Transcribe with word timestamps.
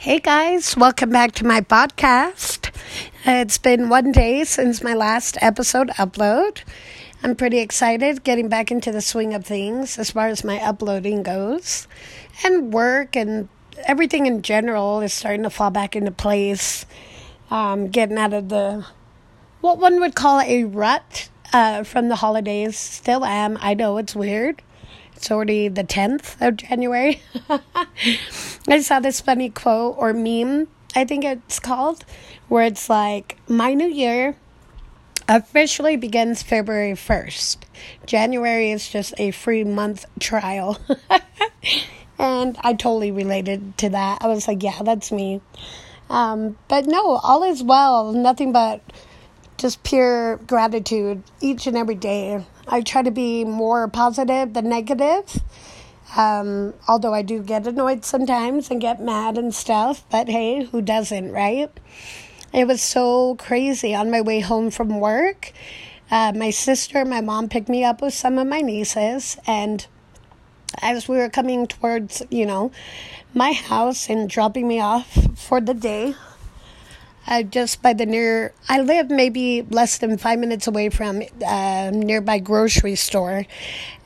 Hey 0.00 0.20
guys, 0.20 0.76
welcome 0.76 1.10
back 1.10 1.32
to 1.32 1.44
my 1.44 1.60
podcast. 1.60 2.70
It's 3.24 3.58
been 3.58 3.88
one 3.88 4.12
day 4.12 4.44
since 4.44 4.80
my 4.80 4.94
last 4.94 5.36
episode 5.40 5.88
upload. 5.88 6.62
I'm 7.24 7.34
pretty 7.34 7.58
excited 7.58 8.22
getting 8.22 8.48
back 8.48 8.70
into 8.70 8.92
the 8.92 9.00
swing 9.00 9.34
of 9.34 9.44
things 9.44 9.98
as 9.98 10.12
far 10.12 10.28
as 10.28 10.44
my 10.44 10.60
uploading 10.60 11.24
goes. 11.24 11.88
And 12.44 12.72
work 12.72 13.16
and 13.16 13.48
everything 13.86 14.26
in 14.26 14.42
general 14.42 15.00
is 15.00 15.12
starting 15.12 15.42
to 15.42 15.50
fall 15.50 15.70
back 15.70 15.96
into 15.96 16.12
place. 16.12 16.86
Um, 17.50 17.88
getting 17.88 18.18
out 18.18 18.32
of 18.32 18.50
the, 18.50 18.86
what 19.62 19.78
one 19.78 19.98
would 19.98 20.14
call 20.14 20.40
a 20.42 20.62
rut 20.62 21.28
uh, 21.52 21.82
from 21.82 22.08
the 22.08 22.16
holidays. 22.16 22.78
Still 22.78 23.24
am. 23.24 23.58
I 23.60 23.74
know 23.74 23.98
it's 23.98 24.14
weird. 24.14 24.62
It's 25.18 25.32
already 25.32 25.66
the 25.66 25.82
10th 25.82 26.40
of 26.40 26.58
January. 26.58 27.20
I 28.68 28.80
saw 28.80 29.00
this 29.00 29.20
funny 29.20 29.50
quote 29.50 29.96
or 29.98 30.12
meme, 30.12 30.68
I 30.94 31.04
think 31.04 31.24
it's 31.24 31.58
called, 31.58 32.04
where 32.46 32.64
it's 32.64 32.88
like, 32.88 33.36
My 33.48 33.74
new 33.74 33.88
year 33.88 34.36
officially 35.28 35.96
begins 35.96 36.44
February 36.44 36.92
1st. 36.92 37.56
January 38.06 38.70
is 38.70 38.88
just 38.88 39.12
a 39.18 39.32
free 39.32 39.64
month 39.64 40.04
trial. 40.20 40.78
and 42.20 42.56
I 42.60 42.74
totally 42.74 43.10
related 43.10 43.76
to 43.78 43.88
that. 43.88 44.18
I 44.22 44.28
was 44.28 44.46
like, 44.46 44.62
Yeah, 44.62 44.80
that's 44.84 45.10
me. 45.10 45.40
Um, 46.08 46.56
but 46.68 46.86
no, 46.86 47.16
all 47.16 47.42
is 47.42 47.60
well. 47.60 48.12
Nothing 48.12 48.52
but 48.52 48.82
just 49.56 49.82
pure 49.82 50.36
gratitude 50.36 51.24
each 51.40 51.66
and 51.66 51.76
every 51.76 51.96
day. 51.96 52.44
I 52.68 52.82
try 52.82 53.02
to 53.02 53.10
be 53.10 53.44
more 53.44 53.88
positive 53.88 54.52
than 54.52 54.68
negative. 54.68 55.42
Um, 56.16 56.74
although 56.86 57.12
I 57.12 57.22
do 57.22 57.42
get 57.42 57.66
annoyed 57.66 58.04
sometimes 58.04 58.70
and 58.70 58.80
get 58.80 59.00
mad 59.00 59.36
and 59.36 59.54
stuff, 59.54 60.04
but 60.10 60.28
hey, 60.28 60.64
who 60.64 60.80
doesn't, 60.80 61.32
right? 61.32 61.70
It 62.52 62.66
was 62.66 62.80
so 62.80 63.34
crazy 63.36 63.94
on 63.94 64.10
my 64.10 64.20
way 64.20 64.40
home 64.40 64.70
from 64.70 65.00
work. 65.00 65.52
Uh, 66.10 66.32
my 66.34 66.50
sister 66.50 66.98
and 66.98 67.10
my 67.10 67.20
mom 67.20 67.48
picked 67.48 67.68
me 67.68 67.84
up 67.84 68.00
with 68.00 68.14
some 68.14 68.38
of 68.38 68.46
my 68.46 68.60
nieces, 68.60 69.36
and 69.46 69.86
as 70.80 71.08
we 71.08 71.18
were 71.18 71.28
coming 71.28 71.66
towards, 71.66 72.22
you 72.30 72.46
know, 72.46 72.72
my 73.34 73.52
house 73.52 74.08
and 74.08 74.30
dropping 74.30 74.66
me 74.66 74.80
off 74.80 75.38
for 75.38 75.60
the 75.60 75.74
day, 75.74 76.14
uh, 77.28 77.42
just 77.42 77.82
by 77.82 77.92
the 77.92 78.06
near. 78.06 78.52
I 78.68 78.80
live 78.80 79.10
maybe 79.10 79.62
less 79.62 79.98
than 79.98 80.16
five 80.16 80.38
minutes 80.38 80.66
away 80.66 80.88
from 80.88 81.22
a 81.22 81.46
uh, 81.46 81.90
nearby 81.92 82.38
grocery 82.38 82.96
store, 82.96 83.44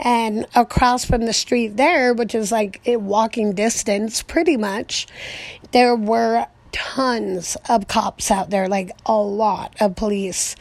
and 0.01 0.47
across 0.55 1.05
from 1.05 1.25
the 1.25 1.33
street 1.33 1.77
there, 1.77 2.13
which 2.13 2.35
is 2.35 2.51
like 2.51 2.81
a 2.85 2.97
walking 2.97 3.55
distance, 3.55 4.23
pretty 4.23 4.57
much, 4.57 5.07
there 5.71 5.95
were 5.95 6.47
tons 6.73 7.57
of 7.69 7.87
cops 7.87 8.31
out 8.31 8.51
there, 8.51 8.69
like 8.69 8.91
a 9.07 9.15
lot 9.15 9.75
of 9.81 9.95
police, 9.95 10.57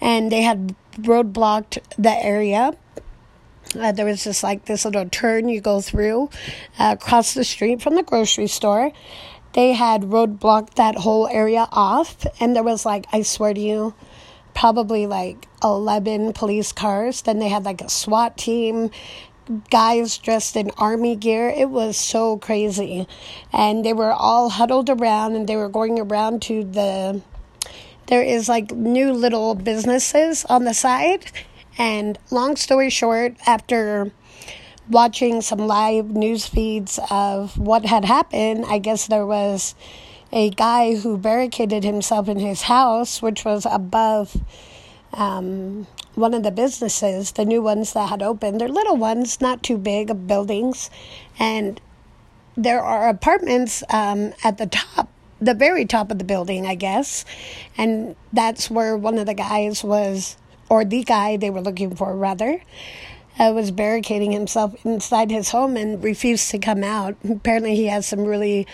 and 0.00 0.32
they 0.32 0.42
had 0.42 0.74
roadblocked 0.94 1.78
the 1.96 2.12
area. 2.24 2.72
Uh, 3.78 3.92
there 3.92 4.04
was 4.04 4.24
just 4.24 4.42
like 4.42 4.64
this 4.64 4.84
little 4.84 5.08
turn 5.08 5.48
you 5.48 5.60
go 5.60 5.80
through 5.80 6.28
uh, 6.76 6.96
across 6.98 7.34
the 7.34 7.44
street 7.44 7.80
from 7.80 7.94
the 7.94 8.02
grocery 8.02 8.48
store 8.48 8.90
they 9.52 9.72
had 9.72 10.02
roadblocked 10.02 10.74
that 10.74 10.96
whole 10.96 11.26
area 11.28 11.66
off 11.72 12.26
and 12.40 12.54
there 12.54 12.62
was 12.62 12.86
like 12.86 13.06
i 13.12 13.22
swear 13.22 13.52
to 13.52 13.60
you 13.60 13.94
probably 14.54 15.06
like 15.06 15.48
11 15.62 16.32
police 16.32 16.72
cars. 16.72 17.22
Then 17.22 17.38
they 17.38 17.48
had 17.48 17.64
like 17.64 17.80
a 17.80 17.88
swat 17.88 18.36
team 18.36 18.90
guys 19.70 20.18
dressed 20.18 20.56
in 20.56 20.70
army 20.76 21.16
gear. 21.16 21.48
It 21.48 21.70
was 21.70 21.96
so 21.96 22.38
crazy. 22.38 23.06
And 23.52 23.84
they 23.84 23.92
were 23.92 24.12
all 24.12 24.50
huddled 24.50 24.90
around 24.90 25.34
and 25.34 25.48
they 25.48 25.56
were 25.56 25.68
going 25.68 25.98
around 25.98 26.42
to 26.42 26.64
the 26.64 27.22
there 28.06 28.22
is 28.22 28.48
like 28.48 28.72
new 28.72 29.12
little 29.12 29.54
businesses 29.54 30.44
on 30.46 30.64
the 30.64 30.74
side. 30.74 31.30
And 31.78 32.18
long 32.30 32.56
story 32.56 32.90
short 32.90 33.36
after 33.46 34.12
watching 34.90 35.40
some 35.40 35.60
live 35.60 36.10
news 36.10 36.46
feeds 36.46 36.98
of 37.10 37.56
what 37.56 37.84
had 37.86 38.04
happened, 38.04 38.64
I 38.66 38.78
guess 38.78 39.06
there 39.06 39.24
was 39.24 39.74
a 40.32 40.50
guy 40.50 40.96
who 40.96 41.16
barricaded 41.16 41.84
himself 41.84 42.28
in 42.28 42.38
his 42.38 42.62
house, 42.62 43.22
which 43.22 43.44
was 43.44 43.66
above 43.66 44.36
um, 45.12 45.86
one 46.14 46.34
of 46.34 46.42
the 46.42 46.50
businesses, 46.50 47.32
the 47.32 47.44
new 47.44 47.62
ones 47.62 47.92
that 47.92 48.08
had 48.08 48.22
opened. 48.22 48.60
They're 48.60 48.68
little 48.68 48.96
ones, 48.96 49.40
not 49.40 49.62
too 49.62 49.78
big 49.78 50.10
of 50.10 50.26
buildings. 50.26 50.90
And 51.38 51.80
there 52.56 52.82
are 52.82 53.08
apartments 53.08 53.82
um, 53.90 54.32
at 54.44 54.58
the 54.58 54.66
top, 54.66 55.08
the 55.40 55.54
very 55.54 55.84
top 55.84 56.10
of 56.10 56.18
the 56.18 56.24
building, 56.24 56.66
I 56.66 56.74
guess. 56.74 57.24
And 57.76 58.14
that's 58.32 58.70
where 58.70 58.96
one 58.96 59.18
of 59.18 59.26
the 59.26 59.34
guys 59.34 59.82
was, 59.82 60.36
or 60.68 60.84
the 60.84 61.02
guy 61.02 61.36
they 61.36 61.50
were 61.50 61.62
looking 61.62 61.94
for, 61.96 62.14
rather 62.16 62.60
uh, 63.40 63.50
was 63.52 63.70
barricading 63.70 64.32
himself 64.32 64.74
inside 64.84 65.30
his 65.30 65.48
home 65.48 65.76
and 65.76 66.04
refused 66.04 66.50
to 66.50 66.58
come 66.58 66.84
out. 66.84 67.16
Apparently, 67.28 67.74
he 67.74 67.86
has 67.86 68.06
some 68.06 68.24
really 68.24 68.66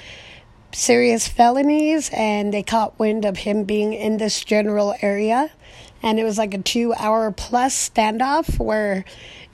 serious 0.72 1.28
felonies, 1.28 2.10
and 2.12 2.53
they 2.53 2.65
caught 2.65 2.99
wind 2.99 3.25
of 3.25 3.38
him 3.38 3.62
being 3.62 3.93
in 3.93 4.16
this 4.16 4.44
general 4.44 4.94
area. 5.00 5.50
And 6.03 6.19
it 6.19 6.25
was 6.25 6.37
like 6.37 6.53
a 6.53 6.59
two 6.59 6.93
hour 6.94 7.31
plus 7.31 7.91
standoff 7.91 8.59
where, 8.59 9.04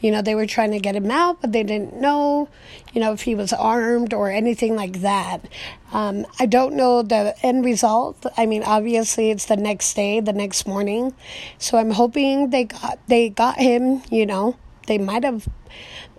you 0.00 0.10
know, 0.10 0.22
they 0.22 0.34
were 0.34 0.46
trying 0.46 0.72
to 0.72 0.80
get 0.80 0.96
him 0.96 1.10
out, 1.10 1.40
but 1.42 1.52
they 1.52 1.62
didn't 1.62 2.00
know, 2.00 2.48
you 2.92 3.00
know, 3.00 3.12
if 3.12 3.22
he 3.22 3.34
was 3.34 3.52
armed 3.52 4.12
or 4.12 4.30
anything 4.30 4.74
like 4.74 5.02
that. 5.02 5.46
Um, 5.92 6.26
I 6.40 6.46
don't 6.46 6.74
know 6.74 7.02
the 7.02 7.34
end 7.42 7.64
result. 7.64 8.26
I 8.36 8.46
mean, 8.46 8.62
obviously, 8.64 9.30
it's 9.30 9.44
the 9.44 9.56
next 9.56 9.94
day, 9.94 10.20
the 10.20 10.32
next 10.32 10.66
morning. 10.66 11.14
So 11.58 11.78
I'm 11.78 11.90
hoping 11.90 12.50
they 12.50 12.64
got 12.64 12.98
they 13.08 13.28
got 13.28 13.58
him, 13.58 14.02
you 14.10 14.26
know, 14.26 14.56
they 14.86 14.98
might 14.98 15.24
have, 15.24 15.48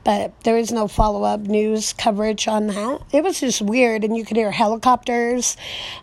but 0.03 0.39
there 0.43 0.57
is 0.57 0.71
no 0.71 0.87
follow 0.87 1.23
up 1.23 1.41
news 1.41 1.93
coverage 1.93 2.47
on 2.47 2.67
that. 2.67 3.01
It 3.11 3.23
was 3.23 3.39
just 3.39 3.61
weird, 3.61 4.03
and 4.03 4.15
you 4.15 4.25
could 4.25 4.37
hear 4.37 4.51
helicopters. 4.51 5.57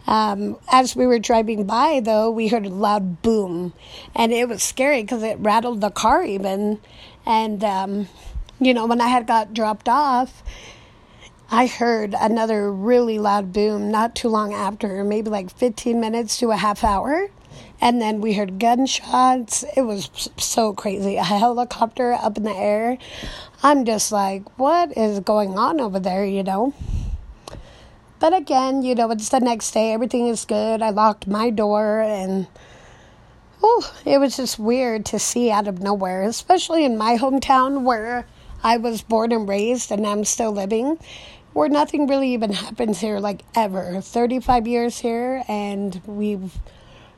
Um, 0.07 0.59
as 0.71 0.97
we 0.97 1.07
were 1.07 1.19
driving 1.19 1.65
by, 1.65 2.01
though, 2.03 2.31
we 2.31 2.49
heard 2.49 2.67
a 2.67 2.71
loud 2.71 3.23
boom, 3.23 3.73
and 4.15 4.33
it 4.33 4.49
was 4.49 4.63
scary 4.63 5.03
because 5.03 5.23
it 5.23 5.39
rattled 5.39 5.81
the 5.81 5.91
car 5.91 6.23
even. 6.23 6.81
And, 7.27 7.63
um, 7.65 8.09
you 8.59 8.75
know, 8.75 8.87
when 8.87 9.01
I 9.01 9.09
had 9.09 9.27
got 9.27 9.55
dropped 9.55 9.89
off, 9.89 10.43
I 11.53 11.67
heard 11.67 12.15
another 12.19 12.73
really 12.73 13.19
loud 13.19 13.53
boom 13.53 13.91
not 13.91 14.15
too 14.15 14.29
long 14.29 14.55
after, 14.55 15.03
maybe 15.03 15.31
like 15.31 15.51
15 15.51 15.99
minutes 15.99 16.39
to 16.39 16.53
a 16.53 16.57
half 16.57 16.85
hour. 16.85 17.29
And 17.81 18.01
then 18.01 18.21
we 18.21 18.35
heard 18.35 18.59
gunshots. 18.59 19.65
It 19.77 19.83
was 19.83 20.31
so 20.37 20.73
crazy. 20.75 21.17
A 21.17 21.25
helicopter 21.25 22.13
up 22.13 22.37
in 22.37 22.45
the 22.45 22.55
air. 22.55 22.99
I'm 23.63 23.85
just 23.85 24.13
like, 24.13 24.59
what 24.59 24.97
is 24.97 25.21
going 25.21 25.59
on 25.59 25.81
over 25.81 25.99
there, 25.99 26.25
you 26.25 26.43
know? 26.43 26.75
But 28.19 28.35
again, 28.35 28.83
you 28.83 28.95
know, 28.95 29.11
it's 29.11 29.31
the 29.31 29.41
next 29.41 29.71
day. 29.71 29.95
Everything 29.95 30.29
is 30.29 30.45
good. 30.45 30.83
I 30.83 30.91
locked 30.91 31.27
my 31.27 31.49
door 31.49 32.01
and 32.01 32.47
oh, 33.63 33.95
it 34.05 34.19
was 34.19 34.37
just 34.37 34.59
weird 34.59 35.07
to 35.07 35.19
see 35.19 35.51
out 35.51 35.67
of 35.67 35.81
nowhere, 35.81 36.23
especially 36.23 36.85
in 36.85 36.99
my 36.99 37.17
hometown 37.17 37.83
where 37.83 38.27
I 38.63 38.77
was 38.77 39.01
born 39.01 39.33
and 39.33 39.49
raised 39.49 39.91
and 39.91 40.07
I'm 40.07 40.25
still 40.27 40.53
living, 40.53 40.99
where 41.55 41.71
nothing 41.71 42.07
really 42.07 42.35
even 42.35 42.53
happens 42.53 43.01
here 43.01 43.21
like 43.21 43.43
ever. 43.55 44.03
35 44.03 44.67
years 44.67 44.99
here 44.99 45.43
and 45.49 45.99
we've 46.05 46.59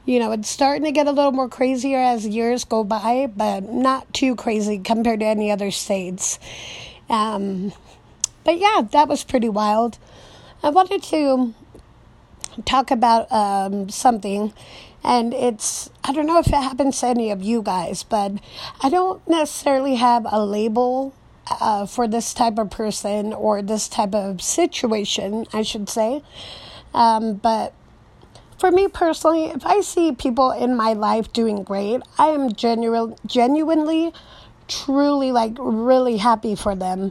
you 0.05 0.19
know, 0.19 0.33
it's 0.33 0.49
starting 0.49 0.85
to 0.85 0.93
get 0.93 1.07
a 1.07 1.13
little 1.13 1.33
more 1.33 1.49
crazier 1.49 1.99
as 1.99 2.27
years 2.27 2.65
go 2.65 2.83
by, 2.83 3.31
but 3.35 3.63
not 3.65 4.13
too 4.13 4.35
crazy 4.35 4.79
compared 4.79 5.21
to 5.21 5.27
any 5.27 5.51
other 5.51 5.71
states. 5.71 6.39
Um, 7.09 7.73
but 8.45 8.59
yeah, 8.59 8.83
that 8.91 9.09
was 9.09 9.23
pretty 9.23 9.49
wild. 9.49 9.99
I 10.63 10.71
wanted 10.71 11.03
to 11.05 11.55
talk 12.65 12.91
about 12.91 13.31
um, 13.31 13.89
something, 13.89 14.53
and 15.05 15.33
it's 15.33 15.91
I 16.05 16.13
don't 16.13 16.27
know 16.27 16.39
if 16.39 16.49
it 16.49 16.55
happens 16.55 17.01
to 17.01 17.07
any 17.07 17.31
of 17.31 17.43
you 17.43 17.63
guys, 17.63 18.03
but 18.03 18.33
I 18.81 18.89
don't 18.89 19.27
necessarily 19.29 19.97
have 19.97 20.27
a 20.31 20.45
label 20.45 21.15
uh, 21.49 21.87
for 21.87 22.09
this 22.09 22.35
type 22.35 22.59
of 22.59 22.71
person 22.71 23.33
or 23.33 23.63
this 23.63 23.89
type 23.89 24.15
of 24.15 24.43
situation, 24.43 25.47
I 25.53 25.63
should 25.63 25.89
say. 25.89 26.23
Um, 26.95 27.35
but 27.35 27.73
for 28.63 28.71
me 28.71 28.87
personally, 28.87 29.47
if 29.47 29.67
I 29.67 29.81
see 29.81 30.13
people 30.13 30.53
in 30.53 30.77
my 30.77 30.93
life 30.93 31.33
doing 31.33 31.65
great, 31.65 32.01
I 32.17 32.29
am 32.29 32.53
genuine, 32.53 33.17
genuinely, 33.27 34.13
truly 34.69 35.33
like 35.33 35.55
really 35.59 36.19
happy 36.19 36.55
for 36.55 36.77
them. 36.77 37.11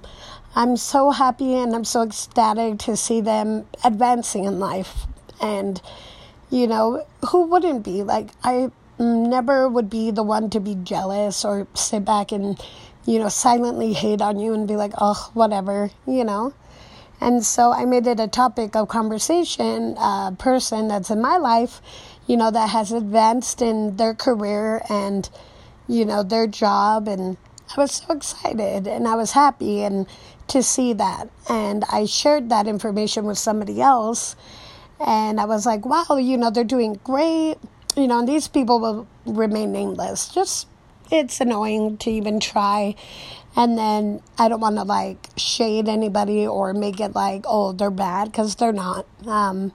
I'm 0.55 0.77
so 0.77 1.11
happy 1.11 1.55
and 1.55 1.75
I'm 1.75 1.83
so 1.83 2.03
ecstatic 2.03 2.79
to 2.85 2.95
see 2.95 3.19
them 3.19 3.65
advancing 3.83 4.45
in 4.45 4.61
life. 4.61 5.07
And, 5.41 5.81
you 6.49 6.67
know, 6.67 7.05
who 7.31 7.41
wouldn't 7.47 7.83
be? 7.83 8.01
Like, 8.01 8.29
I 8.45 8.71
never 8.97 9.67
would 9.67 9.89
be 9.89 10.09
the 10.09 10.23
one 10.23 10.49
to 10.51 10.61
be 10.61 10.75
jealous 10.75 11.43
or 11.43 11.67
sit 11.73 12.05
back 12.05 12.31
and, 12.31 12.57
you 13.05 13.19
know, 13.19 13.27
silently 13.27 13.91
hate 13.91 14.21
on 14.21 14.39
you 14.39 14.53
and 14.53 14.69
be 14.69 14.77
like, 14.77 14.93
oh, 15.01 15.29
whatever, 15.33 15.91
you 16.07 16.23
know. 16.23 16.53
And 17.21 17.45
so 17.45 17.71
I 17.71 17.85
made 17.85 18.07
it 18.07 18.19
a 18.19 18.27
topic 18.27 18.75
of 18.75 18.87
conversation, 18.87 19.95
a 19.97 20.35
person 20.37 20.87
that's 20.87 21.11
in 21.11 21.21
my 21.21 21.37
life, 21.37 21.79
you 22.25 22.35
know, 22.35 22.49
that 22.49 22.69
has 22.71 22.91
advanced 22.91 23.61
in 23.61 23.97
their 23.97 24.15
career 24.15 24.81
and, 24.89 25.29
you 25.87 26.03
know, 26.03 26.23
their 26.23 26.47
job. 26.47 27.07
And 27.07 27.37
I 27.77 27.79
was 27.79 27.91
so 27.91 28.13
excited 28.13 28.87
and 28.87 29.07
I 29.07 29.15
was 29.15 29.33
happy 29.33 29.83
and 29.83 30.07
to 30.47 30.63
see 30.63 30.93
that. 30.93 31.29
And 31.47 31.85
I 31.91 32.05
shared 32.05 32.49
that 32.49 32.67
information 32.67 33.25
with 33.25 33.37
somebody 33.37 33.79
else. 33.81 34.35
And 34.99 35.39
I 35.39 35.45
was 35.45 35.65
like, 35.65 35.85
wow, 35.85 36.17
you 36.17 36.37
know, 36.37 36.49
they're 36.49 36.63
doing 36.63 36.99
great. 37.03 37.57
You 37.95 38.07
know, 38.07 38.19
and 38.19 38.27
these 38.27 38.47
people 38.47 38.79
will 38.79 39.07
remain 39.25 39.71
nameless. 39.71 40.29
Just, 40.29 40.67
it's 41.11 41.39
annoying 41.39 41.97
to 41.97 42.09
even 42.09 42.39
try. 42.39 42.95
And 43.55 43.77
then 43.77 44.21
I 44.37 44.47
don't 44.47 44.61
want 44.61 44.77
to 44.77 44.83
like 44.83 45.27
shade 45.35 45.89
anybody 45.89 46.47
or 46.47 46.73
make 46.73 46.99
it 46.99 47.13
like, 47.13 47.43
oh, 47.47 47.73
they're 47.73 47.91
bad 47.91 48.31
because 48.31 48.55
they're 48.55 48.71
not. 48.71 49.05
Um, 49.27 49.73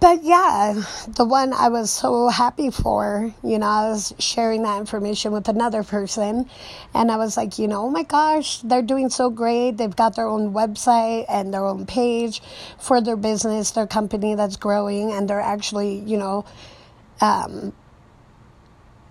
but 0.00 0.22
yeah, 0.22 0.80
the 1.08 1.24
one 1.24 1.52
I 1.52 1.68
was 1.70 1.90
so 1.90 2.28
happy 2.28 2.70
for, 2.70 3.34
you 3.42 3.58
know, 3.58 3.66
I 3.66 3.88
was 3.88 4.14
sharing 4.20 4.62
that 4.62 4.78
information 4.78 5.32
with 5.32 5.48
another 5.48 5.82
person, 5.82 6.48
and 6.94 7.10
I 7.10 7.16
was 7.16 7.36
like, 7.36 7.58
you 7.58 7.66
know, 7.66 7.86
oh 7.86 7.90
my 7.90 8.04
gosh, 8.04 8.58
they're 8.60 8.80
doing 8.80 9.08
so 9.08 9.28
great. 9.28 9.72
They've 9.72 9.94
got 9.94 10.14
their 10.14 10.28
own 10.28 10.54
website 10.54 11.24
and 11.28 11.52
their 11.52 11.66
own 11.66 11.84
page 11.84 12.40
for 12.78 13.00
their 13.00 13.16
business, 13.16 13.72
their 13.72 13.88
company 13.88 14.36
that's 14.36 14.56
growing, 14.56 15.10
and 15.10 15.28
they're 15.28 15.40
actually, 15.40 15.98
you 15.98 16.16
know, 16.16 16.44
um, 17.20 17.72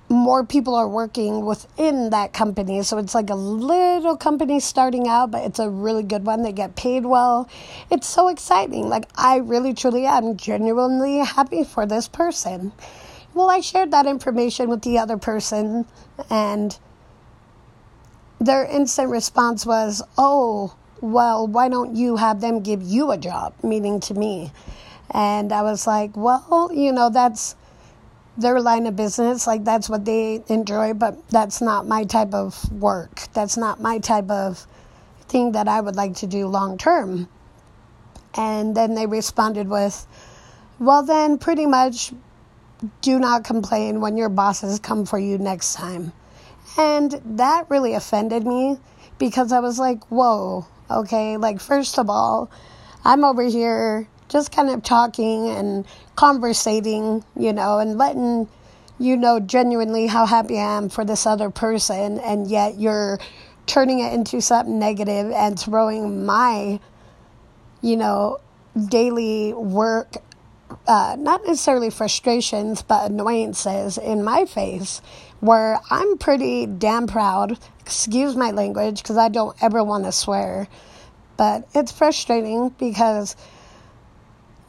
more 0.10 0.46
people 0.46 0.74
are 0.76 0.88
working 0.88 1.46
within 1.46 2.12
that 2.12 2.32
company. 2.32 2.82
So 2.84 2.98
it's 2.98 3.14
like 3.14 3.30
a 3.30 3.36
little 3.36 4.16
company 4.16 4.60
starting 4.60 5.08
out, 5.08 5.32
but 5.32 5.44
it's 5.44 5.60
a 5.60 5.70
really 5.70 6.04
good 6.04 6.26
one. 6.26 6.44
They 6.44 6.54
get 6.54 6.76
paid 6.76 7.06
well. 7.06 7.50
It's 7.92 8.08
so 8.08 8.30
exciting. 8.30 8.88
Like, 8.88 9.10
I 9.16 9.38
really, 9.38 9.74
truly 9.74 10.06
am 10.06 10.38
genuinely 10.38 11.20
happy 11.20 11.64
for 11.64 11.86
this 11.86 12.08
person. 12.08 12.72
Well, 13.34 13.50
I 13.50 13.60
shared 13.60 13.92
that 13.92 14.06
information 14.06 14.70
with 14.70 14.82
the 14.82 14.98
other 14.98 15.18
person, 15.18 15.86
and 16.30 16.78
their 18.40 18.66
instant 18.66 19.10
response 19.10 19.66
was, 19.66 20.02
Oh, 20.18 20.76
well, 21.02 21.46
why 21.46 21.70
don't 21.70 21.96
you 21.96 22.16
have 22.16 22.42
them 22.42 22.62
give 22.62 22.82
you 22.82 23.12
a 23.12 23.18
job? 23.18 23.54
Meaning 23.62 24.00
to 24.02 24.14
me. 24.14 24.52
And 25.12 25.52
I 25.52 25.62
was 25.64 25.86
like, 25.86 26.16
Well, 26.16 26.72
you 26.74 26.92
know, 26.92 27.10
that's 27.10 27.56
their 28.38 28.62
line 28.62 28.86
of 28.86 28.96
business, 28.96 29.48
like 29.48 29.64
that's 29.64 29.90
what 29.90 30.06
they 30.06 30.44
enjoy, 30.48 30.94
but 30.94 31.28
that's 31.30 31.62
not 31.62 31.88
my 31.88 32.04
type 32.04 32.34
of 32.34 32.72
work. 32.72 33.24
That's 33.34 33.58
not 33.58 33.82
my 33.82 34.00
type 34.00 34.30
of 34.30 34.66
thing 35.28 35.54
that 35.54 35.68
I 35.68 35.82
would 35.82 35.96
like 35.96 36.16
to 36.18 36.28
do 36.28 36.48
long 36.48 36.78
term. 36.78 37.28
And 38.36 38.76
then 38.76 38.94
they 38.94 39.08
responded 39.08 39.68
with, 39.68 40.06
well, 40.80 41.04
then 41.04 41.40
pretty 41.40 41.66
much 41.66 42.14
do 43.02 43.18
not 43.18 43.44
complain 43.44 44.02
when 44.02 44.18
your 44.18 44.30
bosses 44.30 44.80
come 44.80 45.06
for 45.06 45.18
you 45.18 45.40
next 45.40 45.74
time. 45.74 46.14
And 46.78 47.20
that 47.38 47.66
really 47.70 47.94
offended 47.96 48.46
me 48.46 48.78
because 49.18 49.52
I 49.52 49.60
was 49.60 49.80
like, 49.80 50.04
whoa, 50.12 50.68
okay, 50.92 51.38
like, 51.38 51.60
first 51.60 51.98
of 51.98 52.08
all, 52.10 52.52
I'm 53.04 53.24
over 53.24 53.42
here 53.42 54.08
just 54.30 54.52
kind 54.52 54.70
of 54.70 54.84
talking 54.84 55.50
and 55.50 55.86
conversating, 56.16 57.24
you 57.36 57.54
know, 57.54 57.80
and 57.80 57.98
letting 57.98 58.48
you 59.00 59.16
know 59.16 59.40
genuinely 59.40 60.08
how 60.08 60.26
happy 60.26 60.58
I 60.58 60.78
am 60.78 60.90
for 60.90 61.06
this 61.06 61.26
other 61.26 61.50
person, 61.50 62.20
and 62.20 62.48
yet 62.48 62.78
you're 62.80 63.20
turning 63.66 64.00
it 64.00 64.14
into 64.14 64.42
something 64.42 64.80
negative 64.80 65.32
and 65.32 65.60
throwing 65.60 66.26
my, 66.26 66.80
you 67.82 67.98
know, 67.98 68.40
daily 68.88 69.54
work, 69.54 70.16
uh, 70.88 71.16
not 71.20 71.46
necessarily 71.46 71.90
frustrations, 71.90 72.82
but 72.82 73.12
annoyances 73.12 73.98
in 73.98 74.24
my 74.24 74.46
face, 74.46 75.02
where 75.40 75.80
I'm 75.90 76.18
pretty 76.18 76.66
damn 76.66 77.08
proud, 77.08 77.60
excuse 77.80 78.36
my 78.36 78.52
language, 78.52 79.04
because 79.04 79.18
I 79.18 79.30
don't 79.30 79.56
ever 79.62 79.84
want 79.84 80.06
to 80.06 80.12
swear, 80.12 80.68
but 81.38 81.68
it's 81.76 81.92
frustrating 81.92 82.70
because 82.80 83.36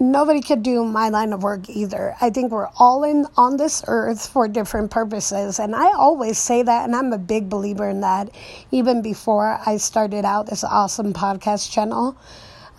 nobody 0.00 0.40
could 0.40 0.62
do 0.62 0.84
my 0.84 1.08
line 1.08 1.32
of 1.32 1.42
work 1.42 1.68
either. 1.68 2.16
I 2.20 2.30
think 2.30 2.52
we're 2.52 2.68
all 2.76 3.04
in 3.04 3.26
on 3.36 3.56
this 3.56 3.82
earth 3.86 4.28
for 4.28 4.48
different 4.48 4.90
purposes, 4.90 5.58
and 5.58 5.74
I 5.74 5.92
always 5.92 6.38
say 6.38 6.62
that, 6.62 6.84
and 6.84 6.94
I'm 6.94 7.12
a 7.12 7.18
big 7.18 7.48
believer 7.48 7.88
in 7.88 8.00
that. 8.00 8.30
Even 8.70 9.02
before 9.02 9.60
I 9.64 9.76
started 9.76 10.24
out 10.24 10.46
this 10.46 10.64
awesome 10.64 11.12
podcast 11.12 11.70
channel, 11.70 12.16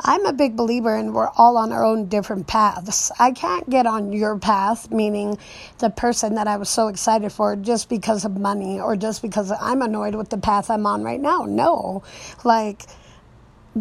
I'm 0.01 0.25
a 0.25 0.31
big 0.31 0.55
believer 0.55 0.95
in 0.95 1.11
we're 1.11 1.27
all 1.35 1.57
on 1.57 1.73
our 1.73 1.83
own 1.83 2.07
different 2.07 2.47
paths. 2.47 3.11
I 3.19 3.31
can't 3.31 3.69
get 3.69 3.85
on 3.85 4.13
your 4.13 4.39
path, 4.39 4.89
meaning 4.89 5.37
the 5.79 5.89
person 5.89 6.35
that 6.35 6.47
I 6.47 6.55
was 6.55 6.69
so 6.69 6.87
excited 6.87 7.33
for, 7.33 7.57
just 7.57 7.89
because 7.89 8.23
of 8.23 8.37
money 8.37 8.79
or 8.79 8.95
just 8.95 9.21
because 9.21 9.51
I'm 9.51 9.81
annoyed 9.81 10.15
with 10.15 10.29
the 10.29 10.37
path 10.37 10.69
I'm 10.69 10.85
on 10.85 11.03
right 11.03 11.19
now. 11.19 11.43
No, 11.43 12.03
like 12.45 12.83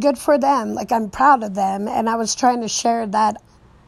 good 0.01 0.19
for 0.19 0.39
them. 0.39 0.75
Like 0.75 0.93
I'm 0.93 1.11
proud 1.11 1.43
of 1.43 1.55
them. 1.55 1.89
And 1.89 2.09
I 2.09 2.17
was 2.17 2.35
trying 2.35 2.61
to 2.63 2.69
share 2.69 3.07
that 3.07 3.43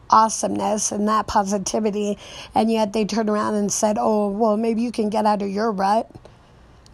awesomeness 0.09 0.91
and 0.91 1.07
that 1.07 1.27
positivity. 1.27 2.17
And 2.53 2.71
yet 2.71 2.93
they 2.93 3.05
turned 3.05 3.29
around 3.29 3.55
and 3.55 3.71
said, 3.71 3.97
oh, 3.99 4.29
well, 4.29 4.57
maybe 4.57 4.81
you 4.81 4.91
can 4.91 5.09
get 5.09 5.25
out 5.25 5.41
of 5.41 5.49
your 5.49 5.71
rut. 5.71 6.09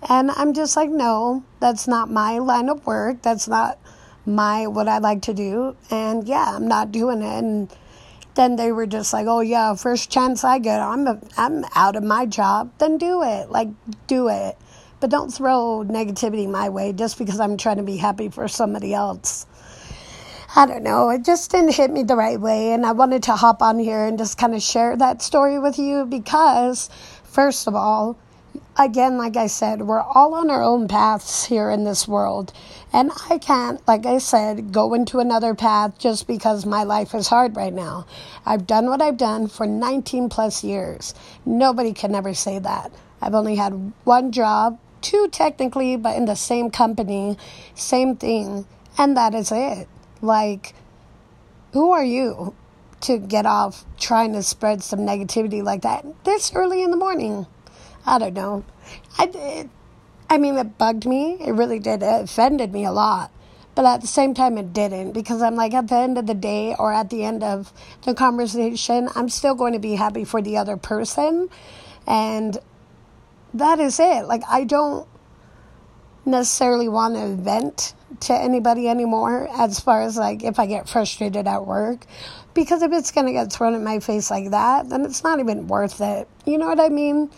And 0.08 0.32
I'm 0.32 0.54
just 0.54 0.76
like, 0.76 0.90
no, 0.90 1.44
that's 1.60 1.88
not 1.88 2.10
my 2.10 2.38
line 2.38 2.70
of 2.70 2.86
work. 2.86 3.22
That's 3.24 3.48
not 3.48 3.80
my 4.26 4.68
what 4.68 4.88
I 4.88 5.00
like 5.00 5.24
to 5.24 5.34
do. 5.34 5.76
And 5.90 6.28
yeah, 6.28 6.56
I'm 6.56 6.68
not 6.68 6.92
doing 6.92 7.22
it. 7.22 7.44
And 7.44 7.74
then 8.36 8.56
they 8.56 8.72
were 8.72 8.86
just 8.86 9.14
like, 9.14 9.26
oh 9.28 9.40
yeah, 9.40 9.74
first 9.74 10.12
chance 10.12 10.44
I 10.44 10.60
get, 10.60 10.80
I'm 10.80 11.08
a, 11.08 11.20
I'm 11.38 11.66
out 11.76 11.96
of 11.96 12.04
my 12.04 12.26
job. 12.26 12.72
Then 12.78 12.98
do 12.98 13.24
it. 13.24 13.50
Like 13.50 13.70
do 14.06 14.30
it. 14.30 14.58
But 15.00 15.12
don't 15.12 15.30
throw 15.30 15.84
negativity 15.88 16.50
my 16.50 16.70
way 16.70 16.92
just 16.92 17.18
because 17.18 17.40
I'm 17.40 17.58
trying 17.58 17.78
to 17.78 17.84
be 17.84 17.98
happy 17.98 18.30
for 18.30 18.48
somebody 18.48 18.94
else. 18.94 19.46
I 20.56 20.66
don't 20.66 20.82
know. 20.82 21.12
It 21.12 21.24
just 21.24 21.52
didn't 21.52 21.76
hit 21.76 21.92
me 21.92 22.02
the 22.02 22.16
right 22.16 22.40
way. 22.40 22.72
And 22.72 22.84
I 22.84 22.94
wanted 22.94 23.22
to 23.24 23.36
hop 23.36 23.62
on 23.62 23.78
here 23.78 24.06
and 24.06 24.18
just 24.18 24.40
kind 24.40 24.56
of 24.56 24.64
share 24.64 24.98
that 24.98 25.22
story 25.22 25.60
with 25.60 25.78
you 25.78 26.06
because, 26.06 26.90
first 27.24 27.68
of 27.68 27.76
all, 27.76 28.18
again, 28.76 29.20
like 29.20 29.38
I 29.38 29.46
said, 29.46 29.84
we're 29.84 30.02
all 30.02 30.34
on 30.34 30.50
our 30.50 30.64
own 30.64 30.88
paths 30.88 31.46
here 31.46 31.70
in 31.70 31.84
this 31.84 32.08
world. 32.08 32.52
And 32.92 33.12
I 33.30 33.38
can't, 33.38 33.86
like 33.88 34.08
I 34.08 34.18
said, 34.18 34.72
go 34.72 34.96
into 34.96 35.20
another 35.20 35.54
path 35.54 36.00
just 36.00 36.26
because 36.26 36.66
my 36.66 36.84
life 36.84 37.14
is 37.14 37.28
hard 37.28 37.56
right 37.56 37.74
now. 37.74 38.08
I've 38.46 38.66
done 38.66 38.88
what 38.88 39.02
I've 39.02 39.18
done 39.18 39.48
for 39.48 39.68
19 39.68 40.30
plus 40.30 40.64
years. 40.64 41.14
Nobody 41.46 41.94
can 41.94 42.16
ever 42.16 42.34
say 42.34 42.58
that. 42.58 42.92
I've 43.22 43.36
only 43.36 43.56
had 43.58 43.94
one 44.04 44.32
job 44.32 44.80
two 45.08 45.30
technically, 45.30 45.96
but 45.96 46.18
in 46.18 46.26
the 46.26 46.36
same 46.36 46.70
company, 46.70 47.38
same 47.76 48.18
thing, 48.18 48.68
and 48.98 49.16
that 49.16 49.34
is 49.34 49.52
it. 49.54 49.88
Like, 50.22 50.74
who 51.72 51.92
are 51.92 52.04
you 52.04 52.54
to 53.02 53.18
get 53.18 53.46
off 53.46 53.86
trying 53.98 54.34
to 54.34 54.44
spread 54.44 54.84
some 54.84 55.00
negativity 55.00 55.64
like 55.64 55.84
that 55.84 56.06
this 56.26 56.52
early 56.54 56.84
in 56.84 56.92
the 56.92 56.98
morning? 56.98 57.48
I 58.06 58.20
don't 58.20 58.34
know. 58.34 58.66
I 59.18 59.70
I 60.30 60.38
mean, 60.38 60.58
it 60.58 60.78
bugged 60.78 61.06
me. 61.06 61.38
It 61.40 61.52
really 61.52 61.80
did. 61.80 62.04
It 62.04 62.24
offended 62.24 62.74
me 62.74 62.84
a 62.84 62.92
lot. 62.92 63.32
But 63.76 63.86
at 63.86 64.02
the 64.02 64.08
same 64.08 64.34
time, 64.34 64.58
it 64.58 64.74
didn't 64.74 65.14
because 65.14 65.42
I'm 65.42 65.56
like, 65.56 65.74
at 65.74 65.88
the 65.88 65.96
end 65.96 66.18
of 66.18 66.26
the 66.26 66.34
day 66.34 66.76
or 66.78 66.92
at 66.92 67.10
the 67.10 67.24
end 67.24 67.44
of 67.44 67.72
the 68.02 68.14
conversation, 68.14 69.08
I'm 69.16 69.30
still 69.30 69.56
going 69.56 69.74
to 69.74 69.80
be 69.80 69.96
happy 69.96 70.26
for 70.26 70.42
the 70.42 70.58
other 70.58 70.76
person. 70.76 71.50
And 72.06 72.58
that 73.54 73.80
is 73.80 74.00
it. 74.00 74.26
Like, 74.26 74.44
I 74.50 74.64
don't 74.64 75.08
necessarily 76.26 76.90
want 76.90 77.16
to 77.16 77.36
vent 77.42 77.94
to 78.20 78.34
anybody 78.34 78.88
anymore 78.88 79.48
as 79.58 79.80
far 79.80 80.02
as 80.02 80.18
like 80.18 80.44
if 80.44 80.60
I 80.60 80.66
get 80.66 80.90
frustrated 80.90 81.48
at 81.48 81.66
work. 81.66 82.06
Because 82.54 82.82
if 82.82 82.92
it's 82.92 83.12
going 83.12 83.28
to 83.28 83.34
get 83.34 83.52
thrown 83.54 83.76
in 83.76 83.84
my 83.84 84.00
face 84.00 84.32
like 84.32 84.52
that, 84.52 84.90
then 84.90 85.06
it's 85.06 85.24
not 85.24 85.40
even 85.40 85.68
worth 85.68 86.02
it. 86.02 86.28
You 86.46 86.58
know 86.58 86.68
what 86.68 86.80
I 86.80 86.90
mean? 86.90 87.30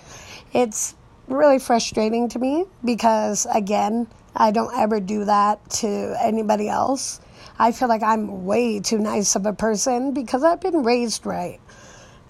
It's 0.53 0.95
really 1.27 1.59
frustrating 1.59 2.29
to 2.29 2.39
me 2.39 2.65
because, 2.83 3.45
again, 3.53 4.07
I 4.35 4.51
don't 4.51 4.75
ever 4.77 4.99
do 4.99 5.25
that 5.25 5.69
to 5.81 6.15
anybody 6.21 6.69
else. 6.69 7.19
I 7.57 7.73
feel 7.73 7.89
like 7.89 8.03
I'm 8.03 8.45
way 8.45 8.79
too 8.79 8.97
nice 8.97 9.35
of 9.35 9.45
a 9.45 9.53
person 9.53 10.13
because 10.13 10.43
I've 10.43 10.61
been 10.61 10.83
raised 10.83 11.25
right. 11.25 11.59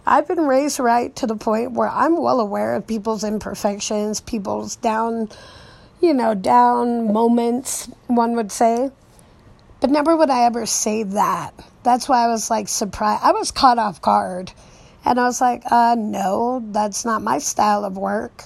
I've 0.05 0.27
been 0.27 0.45
raised 0.45 0.79
right 0.79 1.15
to 1.17 1.27
the 1.27 1.35
point 1.35 1.73
where 1.73 1.89
I'm 1.89 2.21
well 2.21 2.39
aware 2.39 2.75
of 2.75 2.87
people's 2.87 3.23
imperfections, 3.23 4.21
people's 4.21 4.75
down, 4.77 5.29
you 6.01 6.13
know, 6.13 6.33
down 6.33 7.13
moments, 7.13 7.89
one 8.07 8.35
would 8.35 8.51
say. 8.51 8.91
But 9.81 9.91
never 9.91 10.15
would 10.15 10.29
I 10.29 10.45
ever 10.45 10.65
say 10.65 11.03
that. 11.03 11.53
That's 11.83 12.09
why 12.09 12.25
I 12.25 12.27
was 12.27 12.49
like 12.49 12.67
surprised. 12.67 13.23
I 13.23 13.31
was 13.31 13.51
caught 13.51 13.79
off 13.79 14.01
guard. 14.01 14.51
And 15.05 15.19
I 15.19 15.23
was 15.23 15.39
like, 15.39 15.63
uh, 15.71 15.95
no, 15.97 16.61
that's 16.71 17.05
not 17.05 17.21
my 17.21 17.39
style 17.39 17.85
of 17.85 17.97
work. 17.97 18.45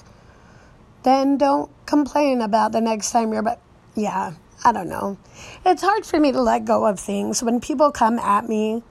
Then 1.02 1.36
don't 1.36 1.70
complain 1.86 2.40
about 2.40 2.72
the 2.72 2.80
next 2.80 3.10
time 3.10 3.32
you're, 3.32 3.42
but 3.42 3.60
yeah, 3.94 4.34
I 4.64 4.72
don't 4.72 4.88
know. 4.88 5.18
It's 5.66 5.82
hard 5.82 6.06
for 6.06 6.18
me 6.18 6.32
to 6.32 6.40
let 6.40 6.64
go 6.64 6.86
of 6.86 7.00
things. 7.00 7.42
When 7.42 7.60
people 7.60 7.90
come 7.90 8.18
at 8.18 8.48
me 8.48 8.82